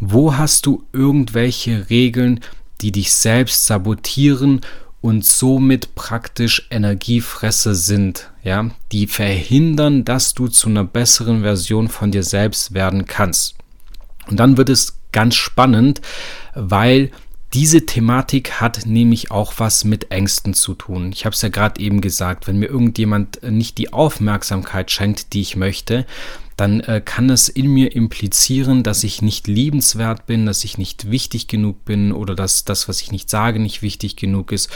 wo 0.00 0.36
hast 0.36 0.66
du 0.66 0.84
irgendwelche 0.92 1.90
Regeln, 1.90 2.40
die 2.80 2.92
dich 2.92 3.12
selbst 3.12 3.66
sabotieren 3.66 4.62
und 5.00 5.24
somit 5.24 5.94
praktisch 5.94 6.66
Energiefresser 6.70 7.74
sind, 7.74 8.30
ja, 8.42 8.70
die 8.92 9.06
verhindern, 9.06 10.04
dass 10.04 10.34
du 10.34 10.48
zu 10.48 10.68
einer 10.68 10.84
besseren 10.84 11.42
Version 11.42 11.88
von 11.88 12.10
dir 12.10 12.22
selbst 12.22 12.74
werden 12.74 13.06
kannst. 13.06 13.54
Und 14.28 14.38
dann 14.38 14.56
wird 14.56 14.68
es 14.68 14.98
ganz 15.12 15.34
spannend, 15.34 16.00
weil 16.54 17.10
diese 17.52 17.84
Thematik 17.84 18.60
hat 18.60 18.86
nämlich 18.86 19.30
auch 19.30 19.54
was 19.58 19.84
mit 19.84 20.12
Ängsten 20.12 20.54
zu 20.54 20.74
tun. 20.74 21.10
Ich 21.12 21.24
habe 21.24 21.34
es 21.34 21.42
ja 21.42 21.48
gerade 21.48 21.80
eben 21.80 22.00
gesagt, 22.00 22.46
wenn 22.46 22.58
mir 22.58 22.66
irgendjemand 22.68 23.42
nicht 23.42 23.78
die 23.78 23.92
Aufmerksamkeit 23.92 24.90
schenkt, 24.90 25.32
die 25.32 25.40
ich 25.40 25.56
möchte, 25.56 26.06
dann 26.56 26.80
äh, 26.80 27.00
kann 27.04 27.28
es 27.30 27.48
in 27.48 27.66
mir 27.66 27.96
implizieren, 27.96 28.82
dass 28.82 29.02
ich 29.02 29.22
nicht 29.22 29.48
liebenswert 29.48 30.26
bin, 30.26 30.46
dass 30.46 30.62
ich 30.62 30.78
nicht 30.78 31.10
wichtig 31.10 31.48
genug 31.48 31.84
bin 31.84 32.12
oder 32.12 32.34
dass 32.34 32.64
das, 32.64 32.88
was 32.88 33.00
ich 33.00 33.10
nicht 33.10 33.30
sage, 33.30 33.58
nicht 33.58 33.82
wichtig 33.82 34.14
genug 34.16 34.52
ist. 34.52 34.70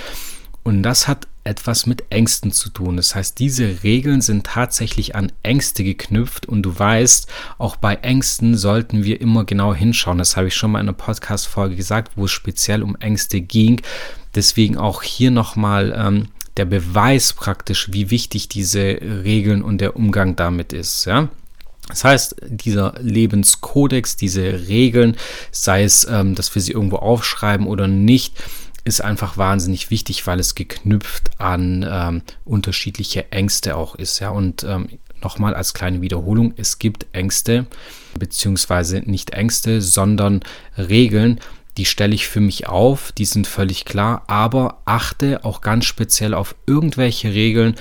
Und 0.64 0.82
das 0.82 1.06
hat 1.06 1.28
etwas 1.44 1.84
mit 1.84 2.04
Ängsten 2.08 2.50
zu 2.50 2.70
tun. 2.70 2.96
Das 2.96 3.14
heißt, 3.14 3.38
diese 3.38 3.82
Regeln 3.82 4.22
sind 4.22 4.46
tatsächlich 4.46 5.14
an 5.14 5.30
Ängste 5.42 5.84
geknüpft 5.84 6.46
und 6.46 6.62
du 6.62 6.76
weißt, 6.76 7.28
auch 7.58 7.76
bei 7.76 7.96
Ängsten 7.96 8.56
sollten 8.56 9.04
wir 9.04 9.20
immer 9.20 9.44
genau 9.44 9.74
hinschauen. 9.74 10.18
Das 10.18 10.36
habe 10.36 10.48
ich 10.48 10.54
schon 10.54 10.72
mal 10.72 10.80
in 10.80 10.88
einer 10.88 10.94
Podcast-Folge 10.94 11.76
gesagt, 11.76 12.12
wo 12.16 12.24
es 12.24 12.30
speziell 12.30 12.82
um 12.82 12.96
Ängste 12.96 13.42
ging. 13.42 13.82
Deswegen 14.34 14.78
auch 14.78 15.02
hier 15.02 15.30
nochmal 15.30 15.94
ähm, 15.96 16.28
der 16.56 16.64
Beweis 16.64 17.34
praktisch, 17.34 17.92
wie 17.92 18.10
wichtig 18.10 18.48
diese 18.48 18.98
Regeln 19.02 19.62
und 19.62 19.82
der 19.82 19.96
Umgang 19.96 20.34
damit 20.34 20.72
ist. 20.72 21.04
Ja? 21.04 21.28
Das 21.88 22.04
heißt, 22.04 22.36
dieser 22.46 22.94
Lebenskodex, 23.00 24.16
diese 24.16 24.66
Regeln, 24.68 25.16
sei 25.50 25.84
es, 25.84 26.06
ähm, 26.10 26.34
dass 26.34 26.54
wir 26.54 26.62
sie 26.62 26.72
irgendwo 26.72 26.96
aufschreiben 26.96 27.66
oder 27.66 27.86
nicht, 27.86 28.42
ist 28.84 29.00
einfach 29.00 29.36
wahnsinnig 29.36 29.90
wichtig, 29.90 30.26
weil 30.26 30.38
es 30.38 30.54
geknüpft 30.54 31.30
an 31.38 31.86
ähm, 31.88 32.22
unterschiedliche 32.44 33.32
Ängste 33.32 33.76
auch 33.76 33.94
ist. 33.94 34.20
Ja, 34.20 34.30
und 34.30 34.62
ähm, 34.64 34.88
nochmal 35.22 35.54
als 35.54 35.74
kleine 35.74 36.02
Wiederholung: 36.02 36.52
Es 36.56 36.78
gibt 36.78 37.06
Ängste, 37.12 37.66
beziehungsweise 38.18 38.98
nicht 38.98 39.30
Ängste, 39.30 39.80
sondern 39.80 40.40
Regeln, 40.76 41.40
die 41.76 41.86
stelle 41.86 42.14
ich 42.14 42.28
für 42.28 42.40
mich 42.40 42.68
auf, 42.68 43.10
die 43.12 43.24
sind 43.24 43.46
völlig 43.46 43.84
klar, 43.84 44.22
aber 44.26 44.82
achte 44.84 45.44
auch 45.44 45.60
ganz 45.60 45.86
speziell 45.86 46.34
auf 46.34 46.54
irgendwelche 46.66 47.32
Regeln, 47.32 47.74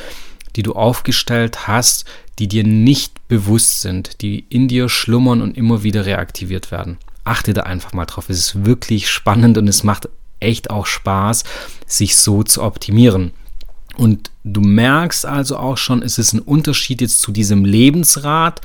die 0.56 0.64
du 0.64 0.74
aufgestellt 0.74 1.68
hast, 1.68 2.06
die 2.40 2.48
dir 2.48 2.64
nicht 2.64 3.28
bewusst 3.28 3.82
sind, 3.82 4.22
die 4.22 4.46
in 4.50 4.68
dir 4.68 4.90
schlummern 4.90 5.42
und 5.42 5.58
immer 5.58 5.84
wieder 5.84 6.06
reaktiviert 6.06 6.72
werden. 6.72 6.98
Achte 7.24 7.54
da 7.54 7.64
einfach 7.64 7.94
mal 7.94 8.06
drauf. 8.06 8.30
Es 8.30 8.40
ist 8.40 8.66
wirklich 8.66 9.10
spannend 9.10 9.58
und 9.58 9.68
es 9.68 9.84
macht 9.84 10.10
echt 10.44 10.70
auch 10.70 10.86
Spaß, 10.86 11.44
sich 11.88 12.16
so 12.16 12.44
zu 12.44 12.62
optimieren. 12.62 13.32
Und 13.98 14.32
du 14.44 14.62
merkst 14.62 15.26
also 15.26 15.58
auch 15.58 15.78
schon, 15.78 16.02
es 16.02 16.18
ist 16.18 16.34
ein 16.34 16.40
Unterschied 16.40 17.02
jetzt 17.02 17.22
zu 17.22 17.32
diesem 17.32 17.64
Lebensrat, 17.64 18.62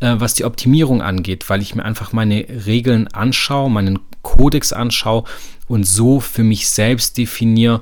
äh, 0.00 0.14
was 0.18 0.34
die 0.34 0.44
Optimierung 0.44 1.02
angeht, 1.02 1.48
weil 1.50 1.62
ich 1.62 1.74
mir 1.74 1.84
einfach 1.84 2.12
meine 2.12 2.46
Regeln 2.66 3.08
anschaue, 3.08 3.70
meinen 3.70 3.98
Kodex 4.22 4.72
anschaue 4.72 5.24
und 5.66 5.84
so 5.84 6.20
für 6.20 6.44
mich 6.44 6.68
selbst 6.68 7.18
definiere, 7.18 7.80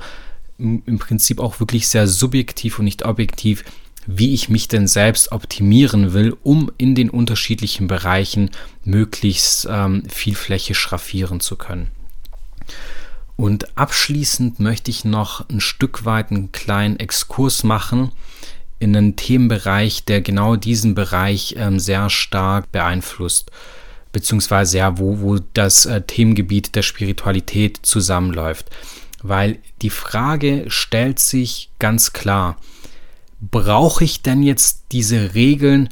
im 0.59 0.99
Prinzip 0.99 1.39
auch 1.39 1.61
wirklich 1.61 1.87
sehr 1.89 2.09
subjektiv 2.09 2.79
und 2.79 2.87
nicht 2.87 3.05
objektiv, 3.05 3.63
wie 4.07 4.33
ich 4.33 4.49
mich 4.49 4.69
denn 4.69 4.87
selbst 4.87 5.33
optimieren 5.33 6.13
will, 6.13 6.37
um 6.43 6.71
in 6.79 6.95
den 6.95 7.11
unterschiedlichen 7.11 7.89
Bereichen 7.89 8.51
möglichst 8.85 9.67
ähm, 9.71 10.05
viel 10.09 10.35
Fläche 10.35 10.75
schraffieren 10.75 11.41
zu 11.41 11.57
können. 11.57 11.89
Und 13.37 13.77
abschließend 13.77 14.61
möchte 14.61 14.91
ich 14.91 15.05
noch 15.05 15.49
ein 15.51 15.61
Stück 15.61 16.05
weit 16.05 16.31
einen 16.31 16.53
kleinen 16.53 16.99
Exkurs 16.99 17.65
machen 17.65 18.13
in 18.79 18.97
einen 18.97 19.17
Themenbereich, 19.17 20.05
der 20.05 20.21
genau 20.21 20.57
diesen 20.57 20.95
Bereich 20.95 21.55
ähm, 21.59 21.79
sehr 21.79 22.11
stark 22.11 22.73
beeinflusst, 22.73 23.51
beziehungsweise 24.13 24.79
ja, 24.79 24.99
wo, 24.99 25.21
wo 25.21 25.39
das 25.55 25.87
äh, 25.87 26.03
Themengebiet 26.03 26.75
der 26.75 26.83
Spiritualität 26.83 27.81
zusammenläuft. 27.83 28.71
Weil 29.23 29.59
die 29.83 29.91
Frage 29.91 30.65
stellt 30.69 31.19
sich 31.19 31.71
ganz 31.79 32.13
klar, 32.13 32.57
brauche 33.41 34.05
ich 34.05 34.23
denn 34.23 34.43
jetzt 34.43 34.85
diese 34.93 35.35
Regeln 35.35 35.89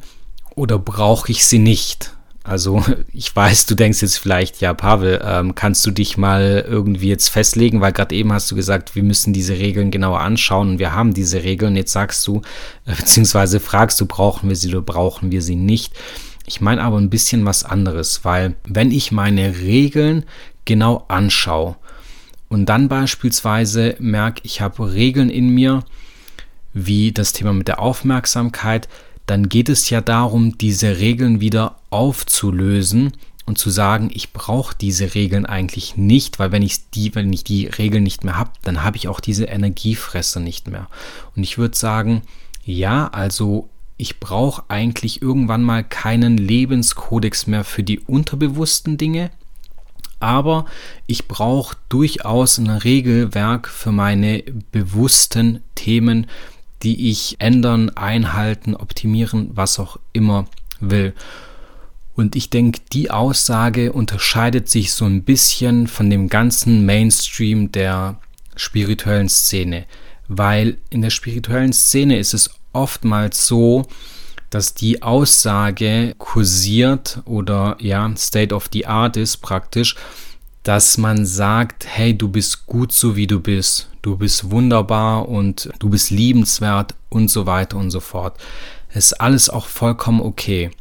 oder 0.55 0.79
brauche 0.79 1.31
ich 1.31 1.45
sie 1.45 1.59
nicht? 1.59 2.14
Also 2.45 2.83
ich 3.13 3.35
weiß, 3.35 3.65
du 3.65 3.75
denkst 3.75 4.01
jetzt 4.01 4.19
vielleicht, 4.19 4.61
ja, 4.61 4.73
Pavel, 4.73 5.21
ähm, 5.25 5.55
kannst 5.55 5.85
du 5.85 5.91
dich 5.91 6.17
mal 6.17 6.63
irgendwie 6.67 7.09
jetzt 7.09 7.29
festlegen, 7.29 7.81
weil 7.81 7.91
gerade 7.91 8.15
eben 8.15 8.31
hast 8.31 8.49
du 8.51 8.55
gesagt, 8.55 8.95
wir 8.95 9.03
müssen 9.03 9.33
diese 9.33 9.57
Regeln 9.57 9.91
genauer 9.91 10.21
anschauen 10.21 10.71
und 10.71 10.79
wir 10.79 10.93
haben 10.93 11.13
diese 11.13 11.43
Regeln. 11.43 11.75
Jetzt 11.75 11.91
sagst 11.91 12.25
du, 12.27 12.41
äh, 12.85 12.95
beziehungsweise 12.95 13.59
fragst 13.59 13.99
du, 13.99 14.05
brauchen 14.05 14.47
wir 14.47 14.55
sie 14.55 14.69
oder 14.69 14.81
brauchen 14.81 15.31
wir 15.31 15.41
sie 15.41 15.55
nicht. 15.55 15.93
Ich 16.45 16.61
meine 16.61 16.83
aber 16.83 16.97
ein 16.97 17.09
bisschen 17.09 17.43
was 17.45 17.63
anderes, 17.63 18.23
weil 18.23 18.55
wenn 18.63 18.91
ich 18.91 19.11
meine 19.11 19.57
Regeln 19.57 20.25
genau 20.63 21.05
anschaue 21.07 21.75
und 22.49 22.67
dann 22.67 22.87
beispielsweise 22.87 23.95
merke, 23.99 24.41
ich 24.43 24.61
habe 24.61 24.93
Regeln 24.93 25.31
in 25.31 25.49
mir, 25.49 25.83
wie 26.73 27.11
das 27.11 27.33
Thema 27.33 27.53
mit 27.53 27.67
der 27.67 27.79
Aufmerksamkeit, 27.79 28.87
dann 29.25 29.49
geht 29.49 29.69
es 29.69 29.89
ja 29.89 30.01
darum, 30.01 30.57
diese 30.57 30.97
Regeln 30.99 31.41
wieder 31.41 31.79
aufzulösen 31.89 33.13
und 33.45 33.57
zu 33.57 33.69
sagen, 33.69 34.09
ich 34.13 34.33
brauche 34.33 34.75
diese 34.75 35.15
Regeln 35.15 35.45
eigentlich 35.45 35.97
nicht, 35.97 36.39
weil 36.39 36.51
wenn 36.51 36.63
ich 36.63 36.89
die, 36.89 37.13
wenn 37.15 37.31
ich 37.31 37.43
die 37.43 37.67
Regeln 37.67 38.03
nicht 38.03 38.23
mehr 38.23 38.37
habe, 38.37 38.51
dann 38.63 38.83
habe 38.83 38.97
ich 38.97 39.07
auch 39.07 39.19
diese 39.19 39.45
Energiefresser 39.45 40.39
nicht 40.39 40.67
mehr. 40.67 40.87
Und 41.35 41.43
ich 41.43 41.57
würde 41.57 41.77
sagen, 41.77 42.21
ja, 42.63 43.07
also 43.07 43.69
ich 43.97 44.19
brauche 44.19 44.63
eigentlich 44.67 45.21
irgendwann 45.21 45.63
mal 45.63 45.83
keinen 45.83 46.37
Lebenskodex 46.37 47.47
mehr 47.47 47.63
für 47.63 47.83
die 47.83 47.99
unterbewussten 47.99 48.97
Dinge, 48.97 49.31
aber 50.19 50.65
ich 51.07 51.27
brauche 51.27 51.77
durchaus 51.87 52.57
ein 52.57 52.69
Regelwerk 52.69 53.67
für 53.67 53.91
meine 53.91 54.43
bewussten 54.71 55.61
Themen, 55.75 56.27
die 56.83 57.09
ich 57.09 57.37
ändern, 57.39 57.89
einhalten, 57.91 58.75
optimieren, 58.75 59.49
was 59.53 59.79
auch 59.79 59.97
immer 60.13 60.45
will. 60.79 61.13
Und 62.15 62.35
ich 62.35 62.49
denke, 62.49 62.79
die 62.93 63.11
Aussage 63.11 63.91
unterscheidet 63.91 64.69
sich 64.69 64.93
so 64.93 65.05
ein 65.05 65.23
bisschen 65.23 65.87
von 65.87 66.09
dem 66.09 66.29
ganzen 66.29 66.85
Mainstream 66.85 67.71
der 67.71 68.19
spirituellen 68.55 69.29
Szene, 69.29 69.85
weil 70.27 70.77
in 70.89 71.01
der 71.01 71.09
spirituellen 71.09 71.73
Szene 71.73 72.17
ist 72.17 72.33
es 72.33 72.49
oftmals 72.71 73.47
so, 73.47 73.85
dass 74.49 74.73
die 74.73 75.01
Aussage 75.01 76.15
kursiert 76.17 77.21
oder 77.25 77.75
ja, 77.81 78.09
State 78.15 78.55
of 78.55 78.69
the 78.71 78.85
Art 78.85 79.17
ist 79.17 79.37
praktisch, 79.37 79.95
dass 80.65 80.97
man 80.97 81.27
sagt, 81.27 81.85
hey, 81.87 82.17
du 82.17 82.27
bist 82.27 82.65
gut 82.65 82.91
so 82.91 83.15
wie 83.15 83.27
du 83.27 83.39
bist, 83.39 83.87
du 84.01 84.17
bist 84.17 84.49
wunderbar 84.49 85.29
und 85.29 85.69
du 85.77 85.89
bist 85.89 86.09
liebenswert 86.09 86.95
und 87.09 87.29
so 87.29 87.45
weiter 87.45 87.77
und 87.77 87.91
so 87.91 87.99
fort. 87.99 88.37
ist 88.91 89.13
alles 89.21 89.49
auch 89.49 89.67
vollkommen 89.67 90.21
okay. 90.21 90.71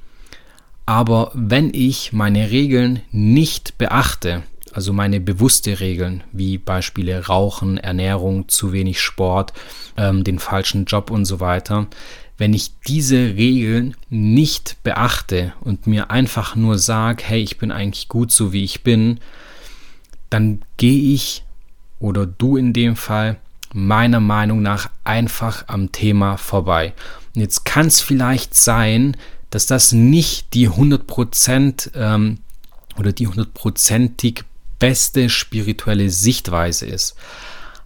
Aber 0.87 1.31
wenn 1.35 1.73
ich 1.75 2.15
meine 2.15 2.51
Regeln 2.51 3.03
nicht 3.13 3.77
beachte, 3.77 4.43
also 4.73 4.95
meine 4.95 5.21
bewusste 5.21 5.81
Regeln, 5.81 6.25
wie 6.33 6.57
Beispiele 6.57 7.27
Rauchen, 7.27 7.77
Ernährung, 7.77 8.49
zu 8.49 8.73
wenig 8.73 9.03
Sport, 9.03 9.53
ähm, 9.99 10.25
den 10.25 10.39
falschen 10.39 10.87
Job 10.87 11.11
und 11.11 11.27
so 11.27 11.41
weiter, 11.41 11.89
wenn 12.39 12.55
ich 12.55 12.73
diese 12.87 13.37
Regeln 13.37 13.97
nicht 14.09 14.79
beachte 14.83 15.53
und 15.61 15.87
mir 15.87 16.11
einfach 16.11 16.57
nur 16.57 16.79
sage, 16.79 17.23
hey, 17.27 17.43
ich 17.43 17.59
bin 17.59 17.71
eigentlich 17.71 18.09
gut 18.09 18.33
so 18.33 18.55
wie 18.55 18.65
ich 18.65 18.83
bin, 18.83 19.21
dann 20.35 20.63
gehe 20.79 21.15
ich 21.15 21.45
oder 22.01 22.27
du 22.27 22.57
in 22.57 22.73
dem 22.73 22.97
Fall 22.97 23.39
meiner 23.73 24.19
Meinung 24.19 24.63
nach 24.63 24.91
einfach 25.05 25.69
am 25.69 25.93
Thema 25.93 26.39
vorbei. 26.39 26.93
Und 27.35 27.41
jetzt 27.41 27.65
kann 27.65 27.87
es 27.87 28.01
vielleicht 28.01 28.55
sein, 28.55 29.17
dass 29.51 29.67
das 29.67 29.93
nicht 29.93 30.53
die 30.55 30.69
100% 30.69 31.93
ähm, 31.95 32.39
oder 32.97 33.13
die 33.13 33.29
hundertprozentig 33.29 34.43
beste 34.81 35.31
spirituelle 35.31 36.11
Sichtweise 36.11 36.87
ist. 36.87 37.15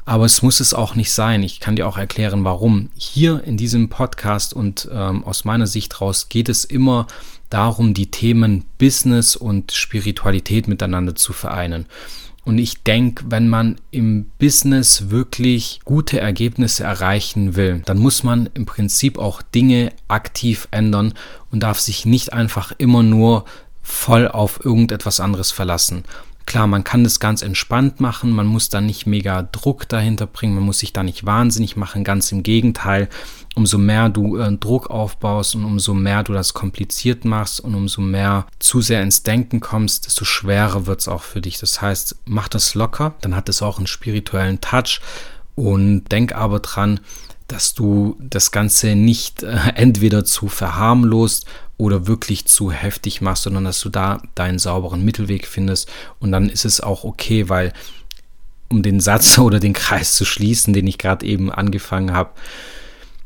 Aber 0.07 0.25
es 0.25 0.41
muss 0.41 0.61
es 0.61 0.73
auch 0.73 0.95
nicht 0.95 1.13
sein. 1.13 1.43
Ich 1.43 1.61
kann 1.61 1.77
dir 1.77 1.87
auch 1.87 1.99
erklären, 1.99 2.45
warum. 2.45 2.89
Hier 2.97 3.45
in 3.45 3.59
diesem 3.59 3.91
Podcast 3.91 4.55
und 4.55 4.89
ähm, 4.91 5.23
aus 5.23 5.45
meiner 5.45 5.67
Sicht 5.67 6.01
raus 6.01 6.31
geht 6.31 6.49
es 6.49 6.65
immer 6.65 7.07
darum, 7.51 7.93
die 7.93 8.11
Themen 8.11 8.65
Business 8.79 9.37
und 9.37 9.73
Spiritualität 9.73 10.67
miteinander 10.67 11.15
zu 11.15 11.35
vereinen. 11.35 11.85
Und 12.49 12.57
ich 12.57 12.83
denke, 12.83 13.27
wenn 13.29 13.47
man 13.47 13.77
im 13.91 14.31
Business 14.39 15.11
wirklich 15.11 15.81
gute 15.85 16.19
Ergebnisse 16.19 16.83
erreichen 16.83 17.57
will, 17.57 17.83
dann 17.85 17.99
muss 17.99 18.23
man 18.23 18.49
im 18.55 18.65
Prinzip 18.65 19.19
auch 19.19 19.43
Dinge 19.43 19.93
aktiv 20.09 20.67
ändern 20.71 21.13
und 21.51 21.63
darf 21.63 21.79
sich 21.79 22.07
nicht 22.07 22.33
einfach 22.33 22.73
immer 22.79 23.03
nur 23.03 23.45
voll 23.83 24.27
auf 24.29 24.65
irgendetwas 24.65 25.21
anderes 25.21 25.51
verlassen. 25.51 26.05
Klar, 26.49 26.67
man 26.67 26.83
kann 26.83 27.05
das 27.05 27.21
ganz 27.21 27.43
entspannt 27.43 28.01
machen, 28.01 28.31
man 28.31 28.47
muss 28.47 28.71
da 28.71 28.81
nicht 28.81 29.05
mega 29.05 29.43
Druck 29.43 29.87
dahinter 29.87 30.27
bringen, 30.27 30.55
man 30.55 30.65
muss 30.65 30.79
sich 30.79 30.95
da 30.95 31.03
nicht 31.03 31.27
wahnsinnig 31.27 31.77
machen, 31.77 32.05
ganz 32.05 32.33
im 32.33 32.43
Gegenteil. 32.43 33.11
Umso 33.55 33.77
mehr 33.77 34.09
du 34.09 34.39
äh, 34.39 34.51
Druck 34.57 34.89
aufbaust 34.89 35.57
und 35.57 35.67
umso 35.67 35.93
mehr 35.93 36.23
du 36.23 36.33
das 36.33 36.55
kompliziert 36.55 37.27
machst 37.27 37.61
und 37.61 37.75
umso 37.75 38.01
mehr 38.01 38.47
zu 38.61 38.81
sehr 38.81 39.03
ins 39.03 39.23
Denken 39.25 39.61
kommst, 39.61 40.07
desto 40.07 40.25
schwerer 40.25 40.87
wird 40.87 41.01
es 41.01 41.09
auch 41.09 41.23
für 41.23 41.43
dich. 41.43 41.59
Das 41.59 41.83
heißt, 41.83 42.17
mach 42.25 42.49
das 42.49 42.75
locker, 42.75 43.15
dann 43.21 43.37
hat 43.37 43.51
es 43.51 43.61
auch 43.61 43.77
einen 43.77 43.87
spirituellen 43.87 44.63
Touch 44.63 45.03
und 45.55 46.05
denk 46.11 46.35
aber 46.35 46.61
dran, 46.61 47.01
dass 47.49 47.75
du 47.75 48.17
das 48.21 48.53
Ganze 48.53 48.95
nicht 48.95 49.43
äh, 49.43 49.57
entweder 49.75 50.25
zu 50.25 50.49
verharmlost 50.49 51.47
oder 51.79 52.07
wirklich 52.07 52.45
zu 52.45 52.71
heftig 52.71 53.21
machst, 53.21 53.45
sondern 53.45 53.65
dass 53.65 53.81
du 53.81 53.89
da 53.89 54.23
deinen 54.35 54.59
sauberen 54.59 55.05
Mittelweg 55.05 55.47
findest. 55.47 55.91
Und 56.21 56.31
dann 56.31 56.51
ist 56.51 56.65
es 56.65 56.81
auch 56.81 57.05
okay, 57.05 57.49
weil 57.49 57.73
um 58.69 58.83
den 58.83 59.01
Satz 59.01 59.39
oder 59.39 59.59
den 59.59 59.73
Kreis 59.73 60.15
zu 60.15 60.25
schließen, 60.25 60.75
den 60.75 60.87
ich 60.87 60.99
gerade 60.99 61.27
eben 61.27 61.51
angefangen 61.51 62.13
habe, 62.13 62.31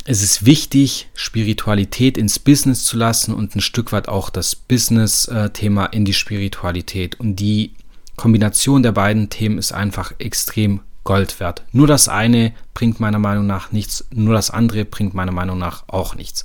es 0.05 0.23
ist 0.23 0.45
wichtig, 0.45 1.09
Spiritualität 1.15 2.19
ins 2.19 2.39
Business 2.39 2.85
zu 2.85 2.97
lassen 2.97 3.35
und 3.35 3.55
ein 3.55 3.61
Stück 3.61 3.93
weit 3.93 4.09
auch 4.09 4.31
das 4.31 4.57
Business-Thema 4.57 5.87
in 5.87 6.05
die 6.05 6.15
Spiritualität. 6.15 7.21
Und 7.21 7.37
die 7.37 7.73
Kombination 8.17 8.83
der 8.83 8.93
beiden 8.93 9.31
Themen 9.31 9.59
ist 9.59 9.73
einfach 9.73 10.13
extrem 10.19 10.81
Gold 11.05 11.41
wert. 11.41 11.63
Nur 11.73 11.87
das 11.87 12.09
eine 12.09 12.53
bringt 12.75 13.01
meiner 13.01 13.19
Meinung 13.19 13.47
nach 13.47 13.73
nichts, 13.73 14.05
nur 14.13 14.35
das 14.35 14.51
andere 14.51 14.85
bringt 14.85 15.15
meiner 15.15 15.33
Meinung 15.33 15.59
nach 15.59 15.85
auch 15.89 16.15
nichts. 16.15 16.45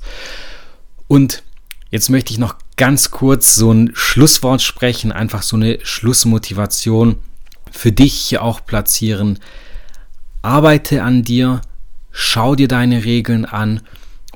Und 1.06 1.42
jetzt 1.90 2.10
möchte 2.10 2.32
ich 2.32 2.38
noch 2.38 2.56
ganz 2.76 3.10
kurz 3.10 3.54
so 3.54 3.72
ein 3.72 3.90
Schlusswort 3.94 4.62
sprechen, 4.62 5.12
einfach 5.12 5.42
so 5.42 5.56
eine 5.56 5.78
Schlussmotivation 5.82 7.16
für 7.70 7.92
dich 7.92 8.14
hier 8.14 8.42
auch 8.42 8.64
platzieren. 8.64 9.38
Arbeite 10.42 11.02
an 11.02 11.22
dir, 11.22 11.60
schau 12.10 12.54
dir 12.54 12.68
deine 12.68 13.04
Regeln 13.04 13.44
an 13.44 13.82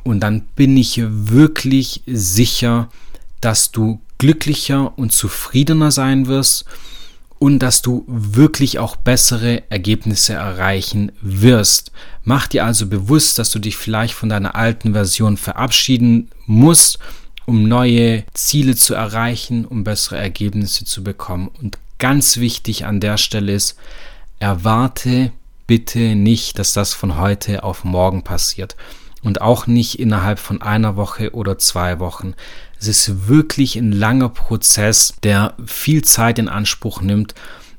und 0.04 0.20
dann 0.20 0.42
bin 0.56 0.76
ich 0.76 1.00
wirklich 1.04 2.02
sicher, 2.06 2.88
dass 3.40 3.72
du 3.72 4.00
glücklicher 4.18 4.96
und 4.96 5.12
zufriedener 5.12 5.90
sein 5.90 6.26
wirst 6.26 6.64
und 7.42 7.58
dass 7.58 7.82
du 7.82 8.04
wirklich 8.06 8.78
auch 8.78 8.94
bessere 8.94 9.64
Ergebnisse 9.68 10.34
erreichen 10.34 11.10
wirst. 11.20 11.90
Mach 12.22 12.46
dir 12.46 12.64
also 12.64 12.86
bewusst, 12.86 13.36
dass 13.36 13.50
du 13.50 13.58
dich 13.58 13.76
vielleicht 13.76 14.14
von 14.14 14.28
deiner 14.28 14.54
alten 14.54 14.92
Version 14.92 15.36
verabschieden 15.36 16.30
musst, 16.46 17.00
um 17.44 17.66
neue 17.66 18.22
Ziele 18.32 18.76
zu 18.76 18.94
erreichen, 18.94 19.64
um 19.64 19.82
bessere 19.82 20.18
Ergebnisse 20.18 20.84
zu 20.84 21.02
bekommen. 21.02 21.50
Und 21.60 21.78
ganz 21.98 22.36
wichtig 22.36 22.86
an 22.86 23.00
der 23.00 23.16
Stelle 23.16 23.54
ist, 23.54 23.76
erwarte 24.38 25.32
bitte 25.66 26.14
nicht, 26.14 26.60
dass 26.60 26.74
das 26.74 26.94
von 26.94 27.18
heute 27.18 27.64
auf 27.64 27.82
morgen 27.82 28.22
passiert. 28.22 28.76
Und 29.22 29.40
auch 29.40 29.66
nicht 29.66 29.98
innerhalb 29.98 30.38
von 30.38 30.62
einer 30.62 30.96
Woche 30.96 31.34
oder 31.34 31.56
zwei 31.58 32.00
Wochen. 32.00 32.34
Es 32.80 32.88
ist 32.88 33.28
wirklich 33.28 33.76
ein 33.76 33.92
langer 33.92 34.28
Prozess, 34.28 35.14
der 35.22 35.54
viel 35.64 36.02
Zeit 36.02 36.40
in 36.40 36.48
Anspruch 36.48 37.00
nimmt. 37.00 37.34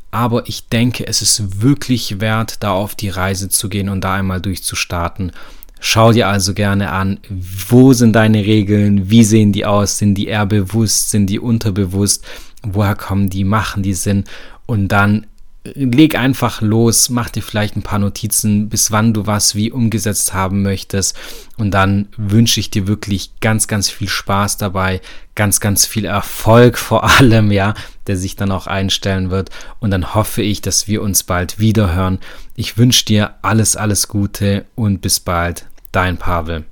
Aber 0.10 0.48
ich 0.48 0.70
denke, 0.70 1.06
es 1.08 1.22
ist 1.22 1.62
wirklich 1.62 2.22
wert, 2.22 2.64
da 2.64 2.72
auf 2.72 2.96
die 2.96 3.10
Reise 3.10 3.50
zu 3.50 3.68
gehen 3.68 3.90
und 3.90 4.02
da 4.02 4.14
einmal 4.14 4.40
durchzustarten. 4.40 5.32
Schau 5.80 6.14
dir 6.14 6.30
also 6.30 6.54
gerne 6.54 6.92
an, 6.92 7.20
wo 7.30 7.92
sind 7.92 8.14
deine 8.14 8.46
Regeln, 8.46 9.10
wie 9.10 9.26
sehen 9.26 9.52
die 9.52 9.66
aus, 9.66 9.98
sind 9.98 10.16
die 10.16 10.28
eher 10.28 10.46
bewusst, 10.46 11.10
sind 11.10 11.28
die 11.28 11.40
unterbewusst, 11.40 12.24
woher 12.62 12.96
kommen 12.96 13.30
die, 13.30 13.44
machen 13.44 13.84
die 13.84 13.94
Sinn 13.94 14.24
und 14.66 14.88
dann 14.88 15.26
leg 15.64 16.16
einfach 16.16 16.62
los, 16.62 17.10
mach 17.10 17.30
dir 17.30 17.42
vielleicht 17.42 17.76
ein 17.76 17.84
paar 17.84 18.00
Notizen, 18.00 18.68
bis 18.70 18.92
wann 18.92 19.14
du 19.14 19.28
was 19.28 19.56
wie 19.56 19.72
umgesetzt 19.72 20.34
haben 20.34 20.62
möchtest. 20.62 21.18
Und 21.58 21.72
dann 21.72 22.10
wünsche 22.18 22.60
ich 22.60 22.70
dir 22.70 22.88
wirklich 22.88 23.32
ganz, 23.40 23.68
ganz 23.68 23.90
viel 23.90 24.10
Spaß 24.10 24.58
dabei, 24.58 25.02
ganz, 25.36 25.60
ganz 25.60 25.86
viel 25.86 26.06
Erfolg 26.06 26.78
vor 26.78 27.04
allem, 27.20 27.52
ja, 27.52 27.74
der 28.08 28.18
sich 28.18 28.36
dann 28.36 28.52
auch 28.52 28.68
einstellen 28.68 29.32
wird. 29.32 29.50
Und 29.80 29.92
dann 29.92 30.14
hoffe 30.14 30.42
ich, 30.42 30.62
dass 30.62 30.88
wir 30.88 31.02
uns 31.02 31.24
bald 31.24 31.60
wieder 31.60 31.96
hören. 31.96 32.20
Ich 32.56 32.78
wünsche 32.78 33.06
dir 33.06 33.36
alles, 33.42 33.76
alles 33.76 34.08
Gute 34.08 34.66
und 34.76 35.02
bis 35.02 35.20
bald. 35.20 35.66
Dein 35.92 36.18
Pavel. 36.18 36.66